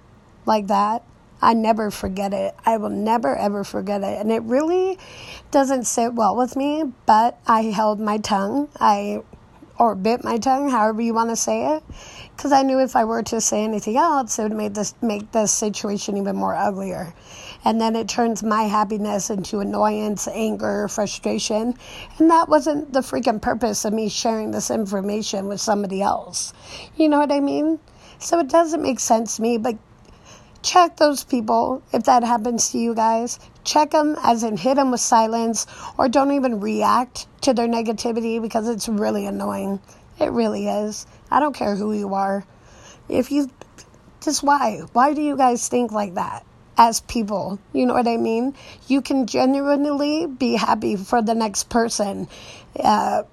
like 0.46 0.68
that, 0.68 1.04
I 1.44 1.54
never 1.54 1.92
forget 1.92 2.34
it. 2.34 2.56
I 2.66 2.78
will 2.78 2.90
never 2.90 3.36
ever 3.36 3.64
forget 3.64 4.02
it. 4.02 4.20
And 4.20 4.32
it 4.32 4.44
really 4.44 4.98
doesn't 5.52 5.84
sit 5.86 6.14
well 6.14 6.36
with 6.36 6.56
me, 6.56 6.84
but 7.06 7.38
I 7.46 7.64
held 7.64 8.00
my 8.00 8.18
tongue. 8.18 8.70
I 8.80 9.22
or 9.80 9.96
bit 9.96 10.24
my 10.24 10.38
tongue, 10.38 10.70
however 10.70 11.02
you 11.02 11.14
want 11.14 11.30
to 11.30 11.36
say 11.36 11.76
it, 11.76 11.84
because 12.36 12.52
I 12.52 12.62
knew 12.62 12.80
if 12.80 12.96
I 12.96 13.06
were 13.06 13.24
to 13.24 13.42
say 13.42 13.64
anything 13.64 13.98
else, 13.98 14.38
it 14.38 14.44
would 14.44 14.52
make 14.52 14.74
this 14.74 14.94
make 15.02 15.32
the 15.32 15.48
situation 15.48 16.16
even 16.18 16.36
more 16.36 16.56
uglier. 16.56 17.14
And 17.66 17.82
then 17.82 17.96
it 17.96 18.08
turns 18.08 18.44
my 18.44 18.64
happiness 18.64 19.30
into 19.30 19.60
annoyance, 19.60 20.28
anger, 20.28 20.88
frustration, 20.88 21.74
and 22.18 22.30
that 22.30 22.50
wasn't 22.50 22.94
the 22.94 23.00
freaking 23.00 23.42
purpose 23.42 23.84
of 23.86 23.94
me 23.94 24.10
sharing 24.10 24.52
this 24.52 24.70
information 24.70 25.48
with 25.48 25.60
somebody 25.60 26.02
else. 26.02 26.54
You 26.96 27.10
know 27.10 27.20
what 27.20 27.32
I 27.32 27.40
mean? 27.40 27.80
So 28.20 28.40
it 28.40 28.50
doesn't 28.50 28.82
make 28.82 29.00
sense 29.00 29.38
to 29.38 29.42
me, 29.42 29.58
but 29.58 29.78
check 30.64 30.96
those 30.96 31.24
people 31.24 31.84
if 31.92 32.06
that 32.06 32.24
happens 32.24 32.72
to 32.72 32.80
you 32.80 32.96
guys. 32.96 33.40
Check 33.64 33.92
them 33.92 34.16
as 34.24 34.44
in 34.44 34.58
hit 34.58 34.76
them 34.76 34.92
with 34.92 35.02
silence 35.02 35.68
or 35.98 36.10
don't 36.10 36.32
even 36.32 36.60
react 36.60 37.28
to 37.42 37.54
their 37.54 37.68
negativity 37.68 38.42
because 38.42 38.68
it's 38.68 38.90
really 38.90 39.26
annoying. 39.26 39.80
It 40.20 40.32
really 40.32 40.68
is. 40.68 41.06
I 41.30 41.40
don't 41.40 41.56
care 41.56 41.76
who 41.76 41.94
you 41.94 42.14
are. 42.14 42.46
If 43.10 43.32
you 43.32 43.50
just 44.22 44.42
why? 44.42 44.82
Why 44.94 45.14
do 45.14 45.22
you 45.22 45.36
guys 45.36 45.68
think 45.68 45.92
like 45.92 46.16
that 46.16 46.46
as 46.78 47.02
people? 47.02 47.60
You 47.74 47.86
know 47.86 47.94
what 47.94 48.08
I 48.08 48.18
mean? 48.18 48.56
You 48.88 49.02
can 49.02 49.28
genuinely 49.28 50.28
be 50.28 50.56
happy 50.56 50.96
for 50.96 51.22
the 51.22 51.36
next 51.36 51.70
person. 51.70 52.28
Uh, 52.80 53.24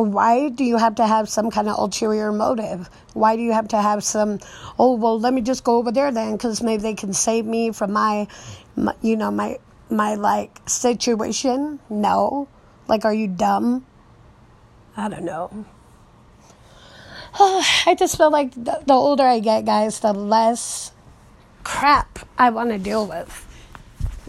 why 0.00 0.48
do 0.48 0.64
you 0.64 0.76
have 0.76 0.94
to 0.96 1.06
have 1.06 1.28
some 1.28 1.50
kind 1.50 1.68
of 1.68 1.78
ulterior 1.78 2.32
motive? 2.32 2.88
Why 3.14 3.36
do 3.36 3.42
you 3.42 3.52
have 3.52 3.68
to 3.68 3.80
have 3.80 4.04
some, 4.04 4.38
oh, 4.78 4.94
well, 4.94 5.18
let 5.18 5.32
me 5.32 5.40
just 5.40 5.64
go 5.64 5.76
over 5.76 5.92
there 5.92 6.12
then 6.12 6.32
because 6.32 6.62
maybe 6.62 6.82
they 6.82 6.94
can 6.94 7.12
save 7.12 7.44
me 7.44 7.72
from 7.72 7.92
my, 7.92 8.28
my, 8.76 8.94
you 9.02 9.16
know, 9.16 9.30
my, 9.30 9.58
my 9.90 10.14
like 10.14 10.60
situation? 10.66 11.80
No. 11.88 12.48
Like, 12.88 13.04
are 13.04 13.14
you 13.14 13.28
dumb? 13.28 13.86
I 14.96 15.08
don't 15.08 15.24
know. 15.24 15.64
I 17.34 17.94
just 17.98 18.16
feel 18.16 18.30
like 18.30 18.52
the, 18.52 18.82
the 18.86 18.94
older 18.94 19.24
I 19.24 19.40
get, 19.40 19.64
guys, 19.64 20.00
the 20.00 20.12
less 20.12 20.92
crap 21.62 22.18
I 22.38 22.50
want 22.50 22.70
to 22.70 22.78
deal 22.78 23.06
with 23.06 23.46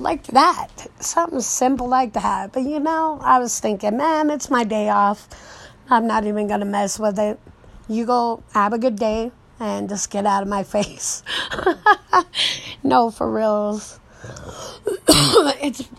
like 0.02 0.28
that. 0.28 0.88
Something 1.00 1.42
simple 1.42 1.88
like 1.88 2.14
that. 2.14 2.52
But 2.52 2.64
you 2.64 2.80
know, 2.80 3.20
I 3.22 3.40
was 3.40 3.60
thinking, 3.60 3.98
man, 3.98 4.30
it's 4.30 4.50
my 4.50 4.64
day 4.64 4.90
off. 4.90 5.28
I'm 5.92 6.08
not 6.08 6.26
even 6.26 6.48
going 6.48 6.62
to 6.62 6.66
mess 6.66 6.98
with 6.98 7.20
it. 7.20 7.38
You 7.90 8.06
go 8.06 8.42
have 8.54 8.72
a 8.72 8.78
good 8.78 8.96
day 8.96 9.32
and 9.60 9.90
just 9.90 10.10
get 10.10 10.26
out 10.26 10.42
of 10.42 10.48
my 10.48 10.64
face. 10.76 11.22
no, 12.84 13.12
for 13.12 13.30
reals. 13.30 14.00
it's 15.08 15.90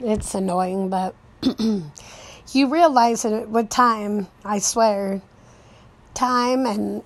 it's 0.00 0.34
annoying, 0.34 0.90
but 0.90 1.14
you 2.52 2.68
realize 2.68 3.24
it 3.24 3.48
with 3.48 3.70
time, 3.70 4.28
I 4.44 4.58
swear. 4.58 5.22
Time 6.12 6.66
and 6.66 7.02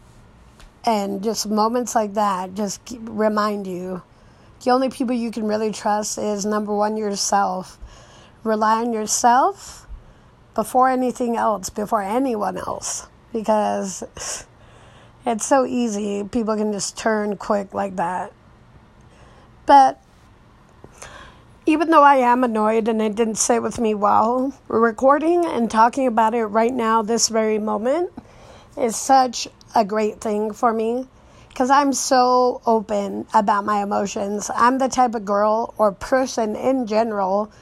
and 0.85 1.23
just 1.23 1.49
moments 1.49 1.95
like 1.95 2.15
that 2.15 2.55
just 2.55 2.81
remind 3.03 3.67
you 3.67 4.03
the 4.65 4.71
only 4.71 4.89
people 4.89 5.15
you 5.15 5.31
can 5.31 5.47
really 5.47 5.71
trust 5.71 6.19
is 6.19 6.45
number 6.45 6.75
one, 6.75 6.97
yourself. 6.97 7.79
Rely 8.43 8.81
on 8.81 8.93
yourself 8.93 9.87
before 10.55 10.89
anything 10.89 11.37
else, 11.37 11.71
before 11.71 12.03
anyone 12.03 12.57
else, 12.57 13.09
because 13.33 14.03
it's 15.27 15.47
so 15.47 15.67
easy. 15.67 16.25
People 16.25 16.57
can 16.57 16.73
just 16.73 16.97
turn 16.97 17.37
quick 17.37 17.75
like 17.75 17.97
that. 17.97 18.33
But 19.67 20.01
even 21.67 21.91
though 21.91 22.03
I 22.03 22.17
am 22.17 22.43
annoyed 22.43 22.89
and 22.89 23.01
it 23.01 23.15
didn't 23.15 23.37
sit 23.37 23.63
with 23.63 23.79
me 23.79 23.95
well, 23.95 24.53
recording 24.67 25.45
and 25.45 25.71
talking 25.71 26.07
about 26.07 26.35
it 26.35 26.47
right 26.47 26.73
now, 26.73 27.03
this 27.03 27.29
very 27.29 27.59
moment, 27.59 28.11
is 28.77 28.97
such 28.97 29.47
a 29.75 29.85
great 29.85 30.21
thing 30.21 30.53
for 30.53 30.73
me 30.73 31.07
because 31.49 31.71
I'm 31.71 31.93
so 31.93 32.61
open 32.65 33.27
about 33.35 33.65
my 33.65 33.83
emotions. 33.83 34.51
I'm 34.55 34.79
the 34.79 34.89
type 34.89 35.15
of 35.15 35.25
girl 35.25 35.75
or 35.79 35.93
person 35.93 36.57
in 36.57 36.87
general. 36.87 37.53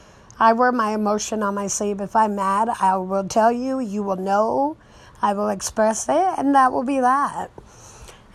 I 0.41 0.53
wear 0.53 0.71
my 0.71 0.93
emotion 0.93 1.43
on 1.43 1.57
my 1.57 1.67
sleeve. 1.67 2.01
If 2.01 2.15
I'm 2.15 2.37
mad, 2.37 2.69
I 2.81 2.97
will 2.97 3.25
tell 3.25 3.51
you, 3.51 3.81
you 3.81 4.05
will 4.05 4.17
know, 4.17 4.77
I 5.21 5.33
will 5.33 5.49
express 5.49 6.09
it, 6.09 6.39
and 6.39 6.55
that 6.55 6.73
will 6.73 6.85
be 6.85 7.01
that. 7.01 7.51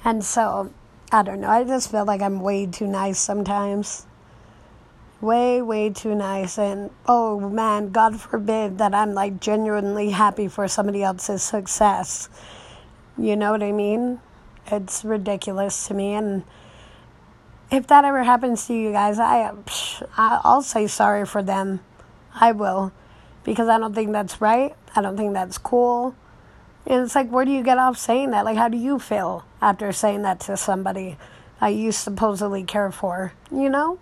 And 0.03 0.23
so, 0.23 0.73
I 1.13 1.23
don't 1.23 1.39
know, 1.39 1.49
I 1.49 1.63
just 1.63 1.89
feel 1.89 2.03
like 2.03 2.21
I'm 2.21 2.41
way 2.41 2.65
too 2.65 2.87
nice 2.87 3.19
sometimes. 3.19 4.05
Way, 5.21 5.61
way 5.61 5.89
too 5.91 6.13
nice. 6.13 6.57
And 6.57 6.89
oh 7.07 7.39
man, 7.39 7.91
God 7.91 8.19
forbid 8.19 8.79
that 8.79 8.93
I'm 8.93 9.13
like 9.13 9.39
genuinely 9.39 10.09
happy 10.09 10.49
for 10.49 10.67
somebody 10.67 11.03
else's 11.03 11.41
success. 11.41 12.27
You 13.17 13.37
know 13.37 13.51
what 13.51 13.63
I 13.63 13.71
mean? 13.71 14.19
It's 14.67 15.05
ridiculous 15.05 15.87
to 15.87 15.93
me. 15.93 16.15
And 16.15 16.43
if 17.71 17.87
that 17.87 18.03
ever 18.03 18.23
happens 18.23 18.67
to 18.67 18.73
you 18.73 18.91
guys, 18.91 19.17
I, 19.19 19.53
I'll 20.17 20.61
say 20.61 20.87
sorry 20.87 21.25
for 21.25 21.41
them. 21.41 21.79
I 22.33 22.51
will. 22.51 22.91
Because 23.43 23.67
I 23.67 23.77
don't 23.77 23.93
think 23.93 24.11
that's 24.11 24.39
right. 24.41 24.75
I 24.95 25.01
don't 25.01 25.17
think 25.17 25.33
that's 25.33 25.57
cool. 25.57 26.15
And 26.85 27.01
it's 27.01 27.15
like, 27.15 27.29
where 27.29 27.45
do 27.45 27.51
you 27.51 27.63
get 27.63 27.77
off 27.77 27.97
saying 27.97 28.31
that? 28.31 28.45
Like, 28.45 28.57
how 28.57 28.67
do 28.67 28.77
you 28.77 28.99
feel 28.99 29.45
after 29.61 29.91
saying 29.91 30.21
that 30.23 30.39
to 30.41 30.57
somebody 30.57 31.17
that 31.59 31.69
you 31.69 31.91
supposedly 31.91 32.63
care 32.63 32.91
for? 32.91 33.33
You 33.51 33.69
know? 33.69 33.99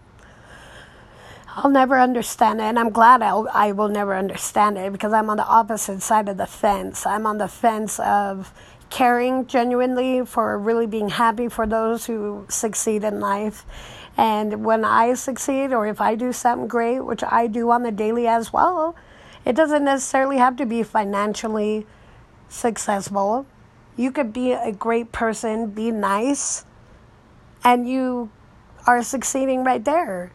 I'll 1.53 1.69
never 1.69 1.99
understand 1.99 2.61
it, 2.61 2.63
and 2.63 2.79
I'm 2.79 2.91
glad 2.91 3.21
I'll, 3.21 3.47
I 3.53 3.73
will 3.73 3.89
never 3.89 4.15
understand 4.15 4.77
it 4.77 4.91
because 4.93 5.11
I'm 5.11 5.29
on 5.29 5.35
the 5.35 5.45
opposite 5.45 6.01
side 6.01 6.29
of 6.29 6.37
the 6.37 6.45
fence. 6.45 7.05
I'm 7.05 7.27
on 7.27 7.39
the 7.39 7.49
fence 7.49 7.99
of 7.99 8.53
caring 8.89 9.47
genuinely, 9.47 10.25
for 10.25 10.57
really 10.57 10.87
being 10.87 11.09
happy 11.09 11.49
for 11.49 11.67
those 11.67 12.05
who 12.05 12.45
succeed 12.49 13.03
in 13.03 13.19
life. 13.19 13.65
And 14.17 14.65
when 14.65 14.85
I 14.85 15.13
succeed, 15.13 15.73
or 15.73 15.87
if 15.87 16.01
I 16.01 16.15
do 16.15 16.33
something 16.33 16.67
great, 16.67 16.99
which 17.01 17.23
I 17.23 17.47
do 17.47 17.71
on 17.71 17.83
the 17.83 17.91
daily 17.91 18.27
as 18.27 18.51
well, 18.51 18.95
it 19.45 19.55
doesn't 19.55 19.83
necessarily 19.83 20.37
have 20.37 20.55
to 20.57 20.65
be 20.65 20.83
financially 20.83 21.85
successful. 22.49 23.45
You 23.95 24.11
could 24.11 24.33
be 24.33 24.51
a 24.51 24.71
great 24.71 25.11
person, 25.11 25.71
be 25.71 25.91
nice, 25.91 26.65
and 27.63 27.87
you 27.87 28.29
are 28.85 29.01
succeeding 29.03 29.63
right 29.63 29.83
there. 29.83 30.31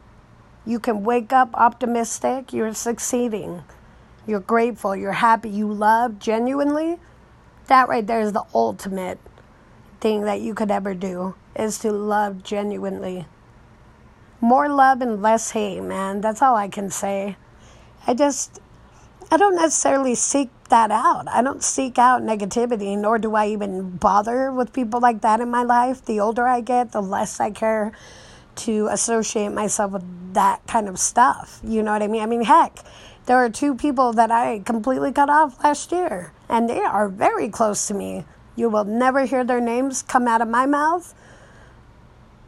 You 0.65 0.81
can 0.81 1.05
wake 1.05 1.33
up 1.33 1.51
optimistic, 1.55 2.53
you're 2.53 2.75
succeeding. 2.75 3.63
You're 4.27 4.41
grateful, 4.41 4.97
you're 4.97 5.13
happy, 5.13 5.51
you 5.51 5.73
love 5.73 6.19
genuinely 6.19 6.99
that 7.67 7.89
right 7.89 8.07
there 8.07 8.21
is 8.21 8.33
the 8.33 8.45
ultimate 8.55 9.19
thing 10.01 10.23
that 10.23 10.41
you 10.41 10.55
could 10.55 10.71
ever 10.71 10.95
do 10.95 11.35
is 11.55 11.79
to 11.81 11.93
love 11.93 12.43
genuinely. 12.43 13.27
More 14.41 14.69
love 14.69 15.01
and 15.01 15.23
less 15.23 15.51
hate, 15.51 15.81
man. 15.81 16.21
That's 16.21 16.43
all 16.43 16.57
I 16.57 16.69
can 16.69 16.91
say. 16.91 17.37
I 18.07 18.15
just 18.15 18.61
I 19.31 19.37
don't 19.37 19.57
necessarily 19.57 20.15
seek 20.15 20.51
that 20.69 20.93
out. 20.93 21.27
I 21.29 21.43
don't 21.43 21.63
seek 21.63 21.99
out 21.99 22.23
negativity, 22.23 22.97
nor 22.97 23.19
do 23.19 23.35
I 23.35 23.49
even 23.49 23.97
bother 23.97 24.53
with 24.53 24.73
people 24.73 25.01
like 25.01 25.23
that 25.23 25.41
in 25.41 25.51
my 25.51 25.63
life. 25.65 26.05
The 26.05 26.21
older 26.21 26.47
I 26.47 26.61
get, 26.61 26.93
the 26.93 27.01
less 27.01 27.41
I 27.41 27.51
care 27.51 27.93
to 28.57 28.87
associate 28.87 29.49
myself 29.49 29.93
with 29.93 30.35
that 30.35 30.65
kind 30.67 30.89
of 30.89 30.99
stuff. 30.99 31.61
You 31.65 31.83
know 31.83 31.93
what 31.93 32.03
I 32.03 32.07
mean? 32.07 32.23
I 32.23 32.27
mean, 32.27 32.45
heck, 32.45 32.79
there 33.27 33.37
are 33.37 33.51
two 33.51 33.75
people 33.75 34.13
that 34.13 34.31
I 34.31 34.61
completely 34.61 35.13
cut 35.13 35.29
off 35.29 35.63
last 35.65 35.91
year, 35.91 36.33
and 36.49 36.69
they 36.69 36.81
are 36.81 37.09
very 37.09 37.49
close 37.49 37.87
to 37.89 37.95
me. 37.95 38.25
You 38.55 38.69
will 38.69 38.85
never 38.85 39.27
hear 39.27 39.45
their 39.45 39.61
names 39.61 40.03
come 40.03 40.29
out 40.29 40.41
of 40.41 40.49
my 40.49 40.67
mouth. 40.67 41.15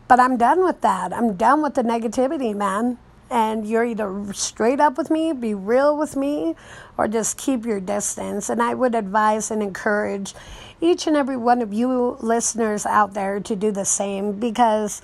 But 0.08 0.18
I'm 0.18 0.38
done 0.38 0.64
with 0.64 0.80
that. 0.80 1.12
I'm 1.12 1.34
done 1.34 1.62
with 1.62 1.74
the 1.74 1.82
negativity, 1.82 2.56
man. 2.56 2.98
And 3.30 3.68
you're 3.68 3.84
either 3.84 4.32
straight 4.32 4.80
up 4.80 4.96
with 4.96 5.10
me, 5.10 5.34
be 5.34 5.52
real 5.52 5.98
with 5.98 6.16
me, 6.16 6.56
or 6.96 7.06
just 7.06 7.36
keep 7.36 7.66
your 7.66 7.78
distance. 7.78 8.48
And 8.48 8.62
I 8.62 8.72
would 8.72 8.94
advise 8.94 9.50
and 9.50 9.62
encourage 9.62 10.34
each 10.80 11.06
and 11.06 11.14
every 11.14 11.36
one 11.36 11.60
of 11.60 11.74
you 11.74 12.16
listeners 12.20 12.86
out 12.86 13.12
there 13.12 13.38
to 13.38 13.54
do 13.54 13.70
the 13.70 13.84
same 13.84 14.32
because, 14.32 15.02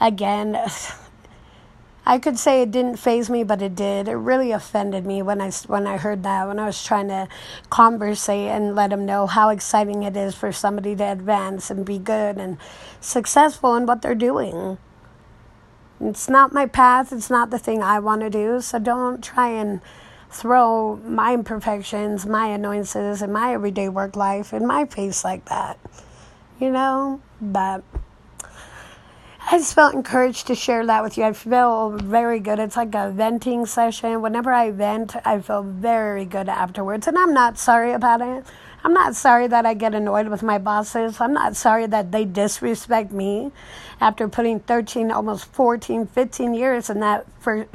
again, 0.00 0.58
I 2.08 2.20
could 2.20 2.38
say 2.38 2.62
it 2.62 2.70
didn't 2.70 2.98
faze 2.98 3.28
me, 3.28 3.42
but 3.42 3.60
it 3.60 3.74
did. 3.74 4.06
It 4.06 4.14
really 4.14 4.52
offended 4.52 5.04
me 5.04 5.22
when 5.22 5.40
I 5.40 5.50
when 5.66 5.88
I 5.88 5.96
heard 5.96 6.22
that. 6.22 6.46
When 6.46 6.60
I 6.60 6.66
was 6.66 6.84
trying 6.84 7.08
to 7.08 7.26
conversate 7.68 8.48
and 8.48 8.76
let 8.76 8.90
them 8.90 9.04
know 9.04 9.26
how 9.26 9.48
exciting 9.48 10.04
it 10.04 10.16
is 10.16 10.32
for 10.32 10.52
somebody 10.52 10.94
to 10.94 11.04
advance 11.04 11.68
and 11.68 11.84
be 11.84 11.98
good 11.98 12.38
and 12.38 12.58
successful 13.00 13.74
in 13.74 13.86
what 13.86 14.02
they're 14.02 14.14
doing. 14.14 14.78
It's 16.00 16.28
not 16.28 16.52
my 16.52 16.66
path. 16.66 17.12
It's 17.12 17.30
not 17.30 17.50
the 17.50 17.58
thing 17.58 17.82
I 17.82 17.98
want 17.98 18.20
to 18.20 18.30
do. 18.30 18.60
So 18.60 18.78
don't 18.78 19.20
try 19.24 19.48
and 19.48 19.80
throw 20.30 20.96
my 21.04 21.34
imperfections, 21.34 22.24
my 22.24 22.48
annoyances, 22.48 23.20
and 23.20 23.32
my 23.32 23.52
everyday 23.54 23.88
work 23.88 24.14
life 24.14 24.52
in 24.52 24.64
my 24.64 24.84
face 24.84 25.24
like 25.24 25.46
that. 25.46 25.76
You 26.60 26.70
know? 26.70 27.20
But 27.40 27.82
I 29.48 29.58
just 29.58 29.74
felt 29.74 29.94
encouraged 29.94 30.48
to 30.48 30.56
share 30.56 30.84
that 30.86 31.04
with 31.04 31.16
you. 31.16 31.22
I 31.22 31.32
feel 31.32 31.90
very 31.90 32.40
good. 32.40 32.58
It's 32.58 32.76
like 32.76 32.96
a 32.96 33.12
venting 33.12 33.64
session. 33.64 34.20
Whenever 34.20 34.50
I 34.50 34.72
vent, 34.72 35.14
I 35.24 35.40
feel 35.40 35.62
very 35.62 36.24
good 36.24 36.48
afterwards. 36.48 37.06
And 37.06 37.16
I'm 37.16 37.32
not 37.32 37.56
sorry 37.56 37.92
about 37.92 38.20
it. 38.20 38.44
I'm 38.82 38.92
not 38.92 39.14
sorry 39.14 39.46
that 39.46 39.64
I 39.64 39.74
get 39.74 39.94
annoyed 39.94 40.26
with 40.26 40.42
my 40.42 40.58
bosses. 40.58 41.20
I'm 41.20 41.32
not 41.32 41.54
sorry 41.54 41.86
that 41.86 42.10
they 42.10 42.24
disrespect 42.24 43.12
me 43.12 43.52
after 44.00 44.26
putting 44.26 44.58
13, 44.58 45.12
almost 45.12 45.44
14, 45.52 46.08
15 46.08 46.52
years 46.52 46.90
in 46.90 46.98
that 46.98 47.24
for 47.38 47.68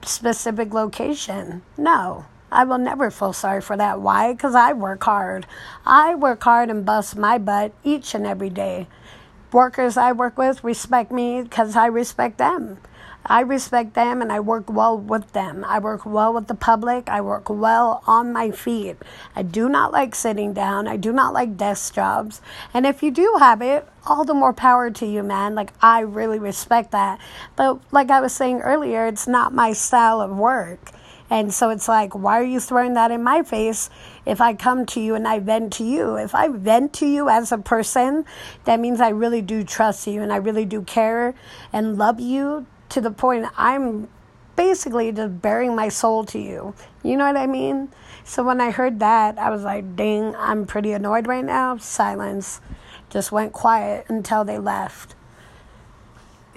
specific 0.00 0.72
location. 0.72 1.60
No, 1.76 2.24
I 2.50 2.64
will 2.64 2.78
never 2.78 3.10
feel 3.10 3.34
sorry 3.34 3.60
for 3.60 3.76
that. 3.76 4.00
Why? 4.00 4.32
Because 4.32 4.54
I 4.54 4.72
work 4.72 5.04
hard. 5.04 5.46
I 5.84 6.14
work 6.14 6.42
hard 6.42 6.70
and 6.70 6.86
bust 6.86 7.16
my 7.16 7.36
butt 7.36 7.72
each 7.84 8.14
and 8.14 8.26
every 8.26 8.50
day. 8.50 8.86
Workers 9.52 9.96
I 9.96 10.12
work 10.12 10.36
with 10.36 10.62
respect 10.64 11.10
me 11.10 11.42
because 11.42 11.76
I 11.76 11.86
respect 11.86 12.38
them. 12.38 12.78
I 13.28 13.40
respect 13.40 13.94
them 13.94 14.22
and 14.22 14.32
I 14.32 14.38
work 14.40 14.70
well 14.70 14.96
with 14.96 15.32
them. 15.32 15.64
I 15.64 15.80
work 15.80 16.06
well 16.06 16.32
with 16.32 16.46
the 16.46 16.54
public. 16.54 17.08
I 17.08 17.20
work 17.20 17.50
well 17.50 18.02
on 18.06 18.32
my 18.32 18.50
feet. 18.52 18.96
I 19.34 19.42
do 19.42 19.68
not 19.68 19.92
like 19.92 20.14
sitting 20.14 20.52
down. 20.52 20.86
I 20.86 20.96
do 20.96 21.12
not 21.12 21.32
like 21.32 21.56
desk 21.56 21.94
jobs. 21.94 22.40
And 22.72 22.86
if 22.86 23.02
you 23.02 23.10
do 23.10 23.36
have 23.40 23.62
it, 23.62 23.88
all 24.06 24.24
the 24.24 24.34
more 24.34 24.52
power 24.52 24.90
to 24.90 25.06
you, 25.06 25.24
man. 25.24 25.56
Like, 25.56 25.72
I 25.82 26.00
really 26.00 26.38
respect 26.38 26.92
that. 26.92 27.18
But, 27.56 27.80
like 27.90 28.10
I 28.10 28.20
was 28.20 28.32
saying 28.32 28.60
earlier, 28.60 29.06
it's 29.06 29.26
not 29.26 29.52
my 29.52 29.72
style 29.72 30.20
of 30.20 30.30
work. 30.30 30.92
And 31.28 31.52
so 31.52 31.70
it's 31.70 31.88
like, 31.88 32.14
why 32.14 32.38
are 32.40 32.44
you 32.44 32.60
throwing 32.60 32.94
that 32.94 33.10
in 33.10 33.22
my 33.22 33.42
face 33.42 33.90
if 34.24 34.40
I 34.40 34.54
come 34.54 34.86
to 34.86 35.00
you 35.00 35.14
and 35.14 35.26
I 35.26 35.40
vent 35.40 35.72
to 35.74 35.84
you? 35.84 36.16
If 36.16 36.34
I 36.34 36.48
vent 36.48 36.92
to 36.94 37.06
you 37.06 37.28
as 37.28 37.50
a 37.50 37.58
person, 37.58 38.24
that 38.64 38.78
means 38.78 39.00
I 39.00 39.08
really 39.08 39.42
do 39.42 39.64
trust 39.64 40.06
you 40.06 40.22
and 40.22 40.32
I 40.32 40.36
really 40.36 40.64
do 40.64 40.82
care 40.82 41.34
and 41.72 41.98
love 41.98 42.20
you 42.20 42.66
to 42.90 43.00
the 43.00 43.10
point 43.10 43.46
I'm 43.56 44.08
basically 44.54 45.12
just 45.12 45.42
bearing 45.42 45.74
my 45.74 45.88
soul 45.88 46.24
to 46.24 46.38
you. 46.38 46.74
You 47.02 47.16
know 47.16 47.26
what 47.26 47.36
I 47.36 47.46
mean? 47.46 47.90
So 48.24 48.42
when 48.42 48.60
I 48.60 48.70
heard 48.70 48.98
that, 49.00 49.38
I 49.38 49.50
was 49.50 49.62
like, 49.62 49.96
dang, 49.96 50.34
I'm 50.36 50.66
pretty 50.66 50.92
annoyed 50.92 51.26
right 51.26 51.44
now. 51.44 51.76
Silence. 51.76 52.60
Just 53.10 53.30
went 53.30 53.52
quiet 53.52 54.06
until 54.08 54.44
they 54.44 54.58
left. 54.58 55.14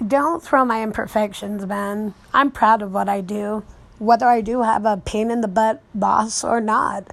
Don't 0.04 0.42
throw 0.42 0.64
my 0.64 0.82
imperfections, 0.82 1.66
man. 1.66 2.14
I'm 2.32 2.50
proud 2.50 2.82
of 2.82 2.92
what 2.92 3.08
I 3.08 3.20
do, 3.20 3.62
whether 4.00 4.26
I 4.26 4.40
do 4.40 4.62
have 4.62 4.86
a 4.86 4.96
pain 4.96 5.30
in 5.30 5.42
the 5.42 5.48
butt 5.48 5.82
boss 5.94 6.42
or 6.42 6.60
not. 6.60 7.12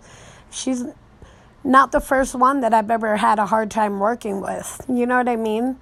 She's 0.50 0.86
not 1.64 1.92
the 1.92 2.00
first 2.00 2.34
one 2.34 2.62
that 2.62 2.74
I've 2.74 2.90
ever 2.90 3.18
had 3.18 3.40
a 3.40 3.46
hard 3.46 3.70
time 3.70 4.00
working 4.00 4.40
with. 4.42 4.84
You 4.88 5.06
know 5.06 5.18
what 5.18 5.28
I 5.28 5.36
mean? 5.36 5.78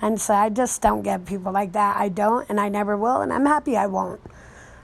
And 0.00 0.20
so 0.20 0.32
I 0.34 0.48
just 0.48 0.80
don't 0.80 1.02
get 1.02 1.26
people 1.26 1.50
like 1.50 1.72
that. 1.72 1.96
I 1.96 2.08
don't, 2.08 2.48
and 2.48 2.60
I 2.60 2.68
never 2.68 2.96
will, 2.96 3.20
and 3.20 3.32
I'm 3.32 3.46
happy 3.46 3.76
I 3.76 3.86
won't. 3.86 4.20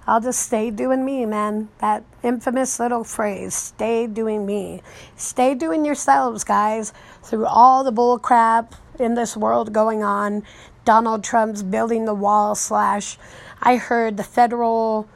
I'll 0.07 0.21
just 0.21 0.41
stay 0.41 0.73
doing 0.73 1.05
me, 1.05 1.25
man. 1.25 1.69
That 1.79 2.03
infamous 2.25 2.81
little 2.81 3.05
phrase, 3.05 3.55
stay 3.55 4.09
doing 4.09 4.45
me. 4.45 4.83
Stay 5.15 5.55
doing 5.55 5.85
yourselves, 5.85 6.43
guys, 6.43 6.93
through 7.23 7.47
all 7.47 7.85
the 7.85 7.93
bull 7.93 8.19
crap 8.19 8.75
in 8.99 9.15
this 9.15 9.37
world 9.37 9.73
going 9.73 10.03
on. 10.03 10.43
Donald 10.85 11.23
Trump's 11.23 11.63
building 11.63 12.07
the 12.07 12.15
wall, 12.15 12.57
slash, 12.57 13.19
I 13.63 13.77
heard 13.77 14.17
the 14.17 14.25
federal 14.25 15.07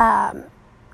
um, 0.00 0.44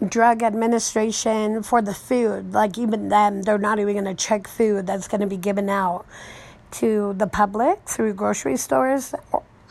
drug 0.06 0.42
administration 0.42 1.62
for 1.62 1.80
the 1.80 1.94
food, 1.94 2.52
like 2.52 2.76
even 2.76 3.08
them, 3.08 3.42
they're 3.42 3.56
not 3.56 3.78
even 3.78 3.94
going 3.94 4.04
to 4.04 4.14
check 4.14 4.46
food 4.46 4.86
that's 4.86 5.08
going 5.08 5.20
to 5.22 5.26
be 5.26 5.36
given 5.36 5.70
out 5.70 6.04
to 6.72 7.14
the 7.16 7.26
public 7.26 7.88
through 7.88 8.12
grocery 8.12 8.56
stores. 8.56 9.14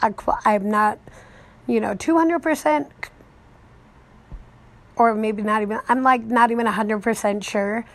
I, 0.01 0.13
I'm 0.45 0.71
not, 0.71 0.97
you 1.67 1.79
know, 1.79 1.93
200% 1.93 2.89
or 4.95 5.13
maybe 5.13 5.41
not 5.41 5.61
even, 5.61 5.81
I'm 5.89 6.01
like 6.01 6.23
not 6.23 6.51
even 6.51 6.65
100% 6.65 7.43
sure 7.43 7.85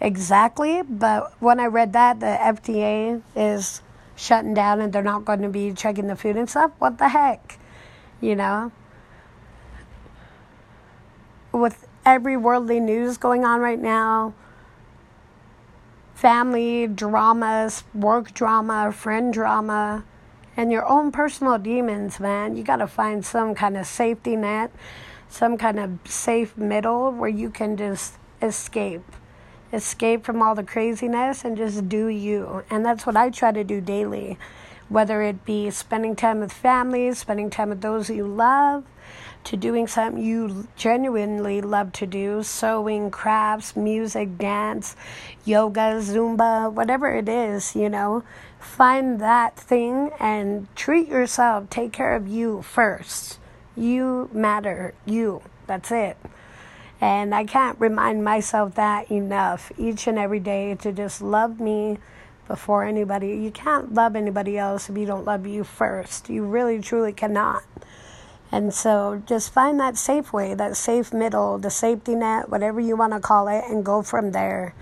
exactly. 0.00 0.82
But 0.82 1.32
when 1.40 1.60
I 1.60 1.66
read 1.66 1.92
that, 1.92 2.18
the 2.18 2.26
FDA 2.26 3.22
is 3.36 3.80
shutting 4.16 4.54
down 4.54 4.80
and 4.80 4.92
they're 4.92 5.02
not 5.02 5.24
going 5.24 5.42
to 5.42 5.48
be 5.48 5.72
checking 5.72 6.08
the 6.08 6.16
food 6.16 6.36
and 6.36 6.50
stuff. 6.50 6.72
What 6.78 6.98
the 6.98 7.08
heck? 7.08 7.58
You 8.20 8.34
know? 8.34 8.72
With 11.52 11.86
every 12.04 12.36
worldly 12.36 12.80
news 12.80 13.16
going 13.16 13.44
on 13.44 13.60
right 13.60 13.80
now, 13.80 14.34
family 16.14 16.86
dramas, 16.86 17.84
work 17.94 18.32
drama, 18.34 18.92
friend 18.92 19.32
drama, 19.32 20.04
and 20.56 20.70
your 20.70 20.86
own 20.86 21.10
personal 21.10 21.56
demons, 21.58 22.20
man. 22.20 22.56
You 22.56 22.62
got 22.62 22.76
to 22.76 22.86
find 22.86 23.24
some 23.24 23.54
kind 23.54 23.76
of 23.76 23.86
safety 23.86 24.36
net, 24.36 24.70
some 25.28 25.56
kind 25.56 25.78
of 25.78 25.98
safe 26.04 26.56
middle 26.56 27.10
where 27.10 27.30
you 27.30 27.50
can 27.50 27.76
just 27.76 28.14
escape. 28.42 29.04
Escape 29.72 30.24
from 30.24 30.42
all 30.42 30.54
the 30.54 30.64
craziness 30.64 31.44
and 31.44 31.56
just 31.56 31.88
do 31.88 32.08
you. 32.08 32.64
And 32.68 32.84
that's 32.84 33.06
what 33.06 33.16
I 33.16 33.30
try 33.30 33.52
to 33.52 33.64
do 33.64 33.80
daily, 33.80 34.38
whether 34.88 35.22
it 35.22 35.44
be 35.44 35.70
spending 35.70 36.16
time 36.16 36.40
with 36.40 36.52
family, 36.52 37.14
spending 37.14 37.48
time 37.48 37.70
with 37.70 37.80
those 37.80 38.10
you 38.10 38.26
love, 38.26 38.84
to 39.44 39.56
doing 39.56 39.86
something 39.86 40.22
you 40.22 40.68
genuinely 40.76 41.60
love 41.60 41.92
to 41.92 42.06
do 42.06 42.42
sewing, 42.42 43.10
crafts, 43.10 43.74
music, 43.74 44.38
dance, 44.38 44.96
yoga, 45.44 46.00
Zumba, 46.00 46.72
whatever 46.72 47.12
it 47.12 47.28
is, 47.28 47.74
you 47.74 47.88
know. 47.88 48.22
Find 48.58 49.20
that 49.20 49.56
thing 49.56 50.10
and 50.20 50.68
treat 50.76 51.08
yourself. 51.08 51.70
Take 51.70 51.92
care 51.92 52.14
of 52.14 52.28
you 52.28 52.62
first. 52.62 53.38
You 53.76 54.28
matter. 54.32 54.94
You. 55.06 55.42
That's 55.66 55.90
it. 55.90 56.18
And 57.00 57.34
I 57.34 57.44
can't 57.44 57.80
remind 57.80 58.22
myself 58.22 58.74
that 58.74 59.10
enough 59.10 59.72
each 59.78 60.06
and 60.06 60.18
every 60.18 60.40
day 60.40 60.74
to 60.76 60.92
just 60.92 61.22
love 61.22 61.58
me 61.58 61.98
before 62.46 62.84
anybody. 62.84 63.28
You 63.28 63.50
can't 63.50 63.94
love 63.94 64.16
anybody 64.16 64.58
else 64.58 64.90
if 64.90 64.98
you 64.98 65.06
don't 65.06 65.24
love 65.24 65.46
you 65.46 65.64
first. 65.64 66.28
You 66.28 66.44
really, 66.44 66.80
truly 66.80 67.12
cannot. 67.12 67.62
And 68.52 68.74
so 68.74 69.22
just 69.26 69.52
find 69.52 69.78
that 69.78 69.96
safe 69.96 70.32
way, 70.32 70.54
that 70.54 70.76
safe 70.76 71.12
middle, 71.12 71.58
the 71.58 71.70
safety 71.70 72.14
net, 72.14 72.48
whatever 72.48 72.80
you 72.80 72.96
want 72.96 73.12
to 73.12 73.20
call 73.20 73.48
it, 73.48 73.64
and 73.68 73.84
go 73.84 74.02
from 74.02 74.32
there. 74.32 74.74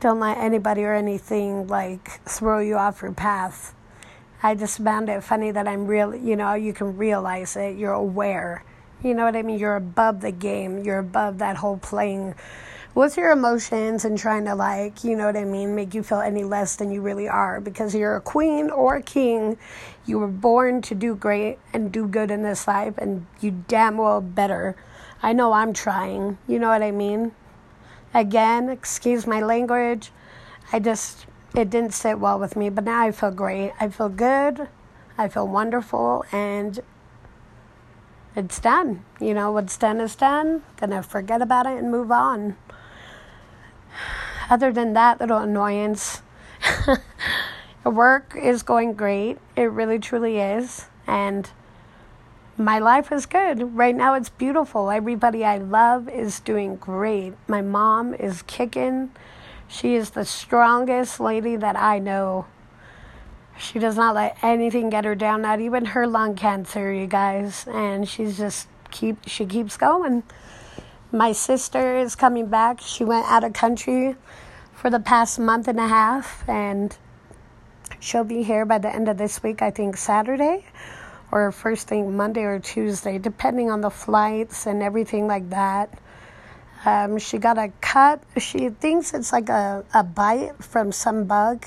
Don't 0.00 0.20
let 0.20 0.38
anybody 0.38 0.84
or 0.84 0.94
anything 0.94 1.66
like 1.66 2.22
throw 2.24 2.60
you 2.60 2.76
off 2.76 3.02
your 3.02 3.12
path. 3.12 3.74
I 4.42 4.54
just 4.54 4.78
found 4.78 5.08
it 5.08 5.24
funny 5.24 5.50
that 5.50 5.66
I'm 5.66 5.86
real, 5.86 6.14
you 6.14 6.36
know, 6.36 6.54
you 6.54 6.72
can 6.72 6.96
realize 6.96 7.56
it, 7.56 7.76
you're 7.76 7.92
aware. 7.92 8.62
You 9.02 9.14
know 9.14 9.24
what 9.24 9.34
I 9.34 9.42
mean? 9.42 9.58
You're 9.58 9.76
above 9.76 10.20
the 10.20 10.30
game, 10.30 10.84
you're 10.84 10.98
above 10.98 11.38
that 11.38 11.56
whole 11.56 11.78
playing 11.78 12.34
with 12.98 13.16
your 13.16 13.30
emotions 13.30 14.04
and 14.04 14.18
trying 14.18 14.44
to 14.44 14.56
like, 14.56 15.04
you 15.04 15.14
know 15.14 15.26
what 15.26 15.36
I 15.36 15.44
mean, 15.44 15.76
make 15.76 15.94
you 15.94 16.02
feel 16.02 16.18
any 16.18 16.42
less 16.42 16.74
than 16.74 16.90
you 16.90 17.00
really 17.00 17.28
are 17.28 17.60
because 17.60 17.94
you're 17.94 18.16
a 18.16 18.20
queen 18.20 18.70
or 18.70 18.96
a 18.96 19.02
king. 19.02 19.56
You 20.04 20.18
were 20.18 20.26
born 20.26 20.82
to 20.82 20.96
do 20.96 21.14
great 21.14 21.60
and 21.72 21.92
do 21.92 22.08
good 22.08 22.32
in 22.32 22.42
this 22.42 22.66
life 22.66 22.98
and 22.98 23.24
you 23.40 23.62
damn 23.68 23.98
well 23.98 24.20
better. 24.20 24.74
I 25.22 25.32
know 25.32 25.52
I'm 25.52 25.72
trying. 25.72 26.38
You 26.48 26.58
know 26.58 26.70
what 26.70 26.82
I 26.82 26.90
mean? 26.90 27.30
Again, 28.12 28.68
excuse 28.68 29.28
my 29.28 29.40
language. 29.40 30.10
I 30.72 30.80
just 30.80 31.26
it 31.54 31.70
didn't 31.70 31.94
sit 31.94 32.18
well 32.18 32.40
with 32.40 32.56
me, 32.56 32.68
but 32.68 32.82
now 32.82 33.00
I 33.00 33.12
feel 33.12 33.30
great. 33.30 33.74
I 33.78 33.90
feel 33.90 34.08
good. 34.08 34.66
I 35.16 35.28
feel 35.28 35.46
wonderful 35.46 36.24
and 36.32 36.80
it's 38.34 38.58
done. 38.58 39.04
You 39.20 39.34
know, 39.34 39.52
what's 39.52 39.76
done 39.76 40.00
is 40.00 40.16
done. 40.16 40.64
Gonna 40.78 41.04
forget 41.04 41.40
about 41.40 41.66
it 41.66 41.78
and 41.78 41.92
move 41.92 42.10
on 42.10 42.56
other 44.50 44.72
than 44.72 44.92
that 44.94 45.20
little 45.20 45.38
annoyance, 45.38 46.22
work 47.84 48.34
is 48.40 48.62
going 48.62 48.94
great. 48.94 49.38
It 49.56 49.70
really, 49.70 49.98
truly 49.98 50.38
is. 50.38 50.86
And 51.06 51.50
my 52.56 52.78
life 52.78 53.12
is 53.12 53.26
good. 53.26 53.76
Right 53.76 53.94
now, 53.94 54.14
it's 54.14 54.28
beautiful. 54.28 54.90
Everybody 54.90 55.44
I 55.44 55.58
love 55.58 56.08
is 56.08 56.40
doing 56.40 56.76
great. 56.76 57.34
My 57.46 57.62
mom 57.62 58.14
is 58.14 58.42
kicking. 58.42 59.10
She 59.68 59.94
is 59.94 60.10
the 60.10 60.24
strongest 60.24 61.20
lady 61.20 61.56
that 61.56 61.76
I 61.76 61.98
know. 61.98 62.46
She 63.58 63.78
does 63.78 63.96
not 63.96 64.14
let 64.14 64.38
anything 64.42 64.88
get 64.88 65.04
her 65.04 65.14
down, 65.14 65.42
not 65.42 65.60
even 65.60 65.86
her 65.86 66.06
lung 66.06 66.34
cancer, 66.34 66.92
you 66.92 67.06
guys. 67.06 67.66
And 67.68 68.08
she's 68.08 68.38
just 68.38 68.68
keep 68.90 69.28
she 69.28 69.44
keeps 69.44 69.76
going. 69.76 70.22
My 71.10 71.32
sister 71.32 71.96
is 71.96 72.14
coming 72.14 72.48
back. 72.48 72.82
She 72.82 73.02
went 73.02 73.24
out 73.30 73.42
of 73.42 73.54
country 73.54 74.14
for 74.74 74.90
the 74.90 75.00
past 75.00 75.38
month 75.38 75.66
and 75.66 75.80
a 75.80 75.88
half, 75.88 76.46
and 76.46 76.94
she'll 77.98 78.24
be 78.24 78.42
here 78.42 78.66
by 78.66 78.76
the 78.76 78.94
end 78.94 79.08
of 79.08 79.16
this 79.16 79.42
week, 79.42 79.62
I 79.62 79.70
think 79.70 79.96
Saturday 79.96 80.66
or 81.32 81.50
first 81.50 81.88
thing 81.88 82.14
Monday 82.14 82.42
or 82.42 82.58
Tuesday, 82.58 83.18
depending 83.18 83.70
on 83.70 83.80
the 83.80 83.90
flights 83.90 84.66
and 84.66 84.82
everything 84.82 85.26
like 85.26 85.48
that. 85.48 85.98
Um, 86.84 87.18
she 87.18 87.38
got 87.38 87.56
a 87.56 87.72
cut. 87.80 88.22
She 88.36 88.68
thinks 88.68 89.14
it's 89.14 89.32
like 89.32 89.48
a, 89.48 89.84
a 89.94 90.04
bite 90.04 90.62
from 90.62 90.92
some 90.92 91.24
bug 91.24 91.64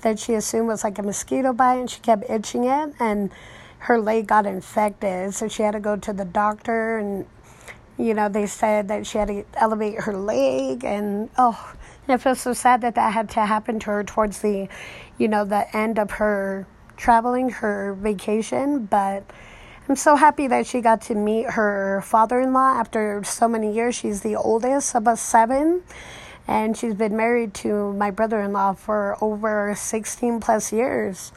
that 0.00 0.18
she 0.18 0.32
assumed 0.32 0.68
was 0.68 0.82
like 0.82 0.98
a 0.98 1.02
mosquito 1.02 1.52
bite, 1.52 1.76
and 1.76 1.90
she 1.90 2.00
kept 2.00 2.28
itching 2.30 2.64
it, 2.64 2.94
and 2.98 3.30
her 3.80 4.00
leg 4.00 4.28
got 4.28 4.46
infected. 4.46 5.34
So 5.34 5.46
she 5.46 5.62
had 5.62 5.72
to 5.72 5.80
go 5.80 5.96
to 5.96 6.12
the 6.12 6.24
doctor, 6.24 6.96
and 6.96 7.26
you 8.02 8.14
know 8.14 8.28
they 8.28 8.46
said 8.46 8.88
that 8.88 9.06
she 9.06 9.18
had 9.18 9.28
to 9.28 9.44
elevate 9.54 10.00
her 10.00 10.12
leg, 10.12 10.84
and 10.84 11.30
oh, 11.38 11.74
and 12.06 12.14
it 12.14 12.22
feels 12.22 12.40
so 12.40 12.52
sad 12.52 12.80
that 12.82 12.94
that 12.96 13.12
had 13.12 13.30
to 13.30 13.46
happen 13.46 13.78
to 13.80 13.86
her 13.86 14.04
towards 14.04 14.40
the, 14.40 14.68
you 15.18 15.28
know, 15.28 15.44
the 15.44 15.74
end 15.76 15.98
of 15.98 16.12
her 16.12 16.66
traveling, 16.96 17.50
her 17.50 17.94
vacation, 17.94 18.86
but. 18.86 19.24
I'm 19.88 19.96
so 19.96 20.14
happy 20.14 20.46
that 20.46 20.64
she 20.64 20.80
got 20.80 21.02
to 21.02 21.16
meet 21.16 21.50
her 21.50 22.02
father 22.02 22.40
in 22.40 22.52
law 22.52 22.78
after 22.78 23.24
so 23.24 23.48
many 23.48 23.74
years. 23.74 23.96
She's 23.96 24.20
the 24.20 24.36
oldest 24.36 24.94
of 24.94 25.08
us 25.08 25.20
seven 25.20 25.82
and 26.46 26.76
she's 26.76 26.94
been 26.94 27.16
married 27.16 27.54
to 27.54 27.92
my 27.92 28.10
brother-in-law 28.10 28.74
for 28.74 29.16
over 29.20 29.74
16 29.76 30.40
plus 30.40 30.72
years 30.72 31.32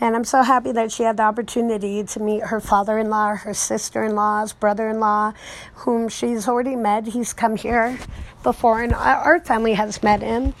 and 0.00 0.14
i'm 0.14 0.24
so 0.24 0.42
happy 0.42 0.72
that 0.72 0.90
she 0.92 1.02
had 1.02 1.16
the 1.16 1.22
opportunity 1.22 2.02
to 2.02 2.20
meet 2.20 2.42
her 2.44 2.60
father-in-law 2.60 3.34
her 3.36 3.54
sister-in-law's 3.54 4.52
brother-in-law 4.52 5.32
whom 5.74 6.08
she's 6.08 6.48
already 6.48 6.76
met 6.76 7.06
he's 7.06 7.32
come 7.32 7.56
here 7.56 7.98
before 8.42 8.82
and 8.82 8.94
our 8.94 9.40
family 9.40 9.74
has 9.74 10.02
met 10.02 10.20
him 10.20 10.54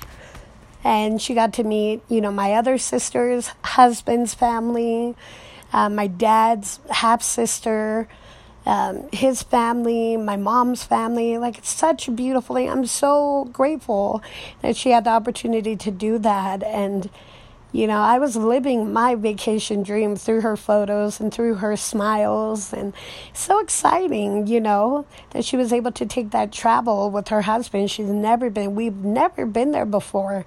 and 0.84 1.20
she 1.20 1.34
got 1.34 1.52
to 1.52 1.64
meet 1.64 2.00
you 2.08 2.20
know 2.20 2.30
my 2.30 2.52
other 2.52 2.78
sister's 2.78 3.50
husband's 3.62 4.34
family 4.34 5.14
uh, 5.72 5.88
my 5.88 6.06
dad's 6.06 6.80
half 6.90 7.22
sister 7.22 8.08
um, 8.66 9.08
his 9.12 9.44
family, 9.44 10.16
my 10.16 10.36
mom's 10.36 10.82
family. 10.82 11.38
Like, 11.38 11.58
it's 11.58 11.70
such 11.70 12.08
a 12.08 12.10
beautiful 12.10 12.56
thing. 12.56 12.68
I'm 12.68 12.84
so 12.84 13.48
grateful 13.52 14.22
that 14.60 14.76
she 14.76 14.90
had 14.90 15.04
the 15.04 15.10
opportunity 15.10 15.76
to 15.76 15.90
do 15.92 16.18
that. 16.18 16.64
And, 16.64 17.08
you 17.76 17.86
know, 17.86 18.00
I 18.00 18.18
was 18.18 18.36
living 18.36 18.92
my 18.92 19.14
vacation 19.14 19.82
dream 19.82 20.16
through 20.16 20.40
her 20.40 20.56
photos 20.56 21.20
and 21.20 21.32
through 21.32 21.56
her 21.56 21.76
smiles. 21.76 22.72
And 22.72 22.94
so 23.34 23.58
exciting, 23.58 24.46
you 24.46 24.60
know, 24.60 25.04
that 25.30 25.44
she 25.44 25.56
was 25.56 25.72
able 25.72 25.92
to 25.92 26.06
take 26.06 26.30
that 26.30 26.52
travel 26.52 27.10
with 27.10 27.28
her 27.28 27.42
husband. 27.42 27.90
She's 27.90 28.08
never 28.08 28.48
been, 28.48 28.74
we've 28.74 28.96
never 28.96 29.44
been 29.44 29.72
there 29.72 29.84
before. 29.84 30.46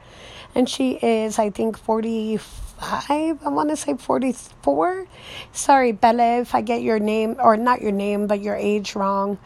And 0.55 0.67
she 0.67 0.93
is, 0.93 1.37
I 1.37 1.51
think, 1.51 1.77
45 1.77 2.69
45, 2.79 3.45
I 3.45 3.49
want 3.49 3.69
to 3.69 3.75
say 3.75 3.95
44. 3.95 5.05
Sorry, 5.51 5.91
Bella, 5.91 6.39
if 6.39 6.55
I 6.55 6.61
get 6.61 6.81
your 6.81 6.97
name, 6.97 7.35
or 7.37 7.57
not 7.57 7.81
your 7.81 7.91
name, 7.91 8.25
but 8.25 8.41
your 8.41 8.55
age 8.55 8.95
wrong. 8.95 9.37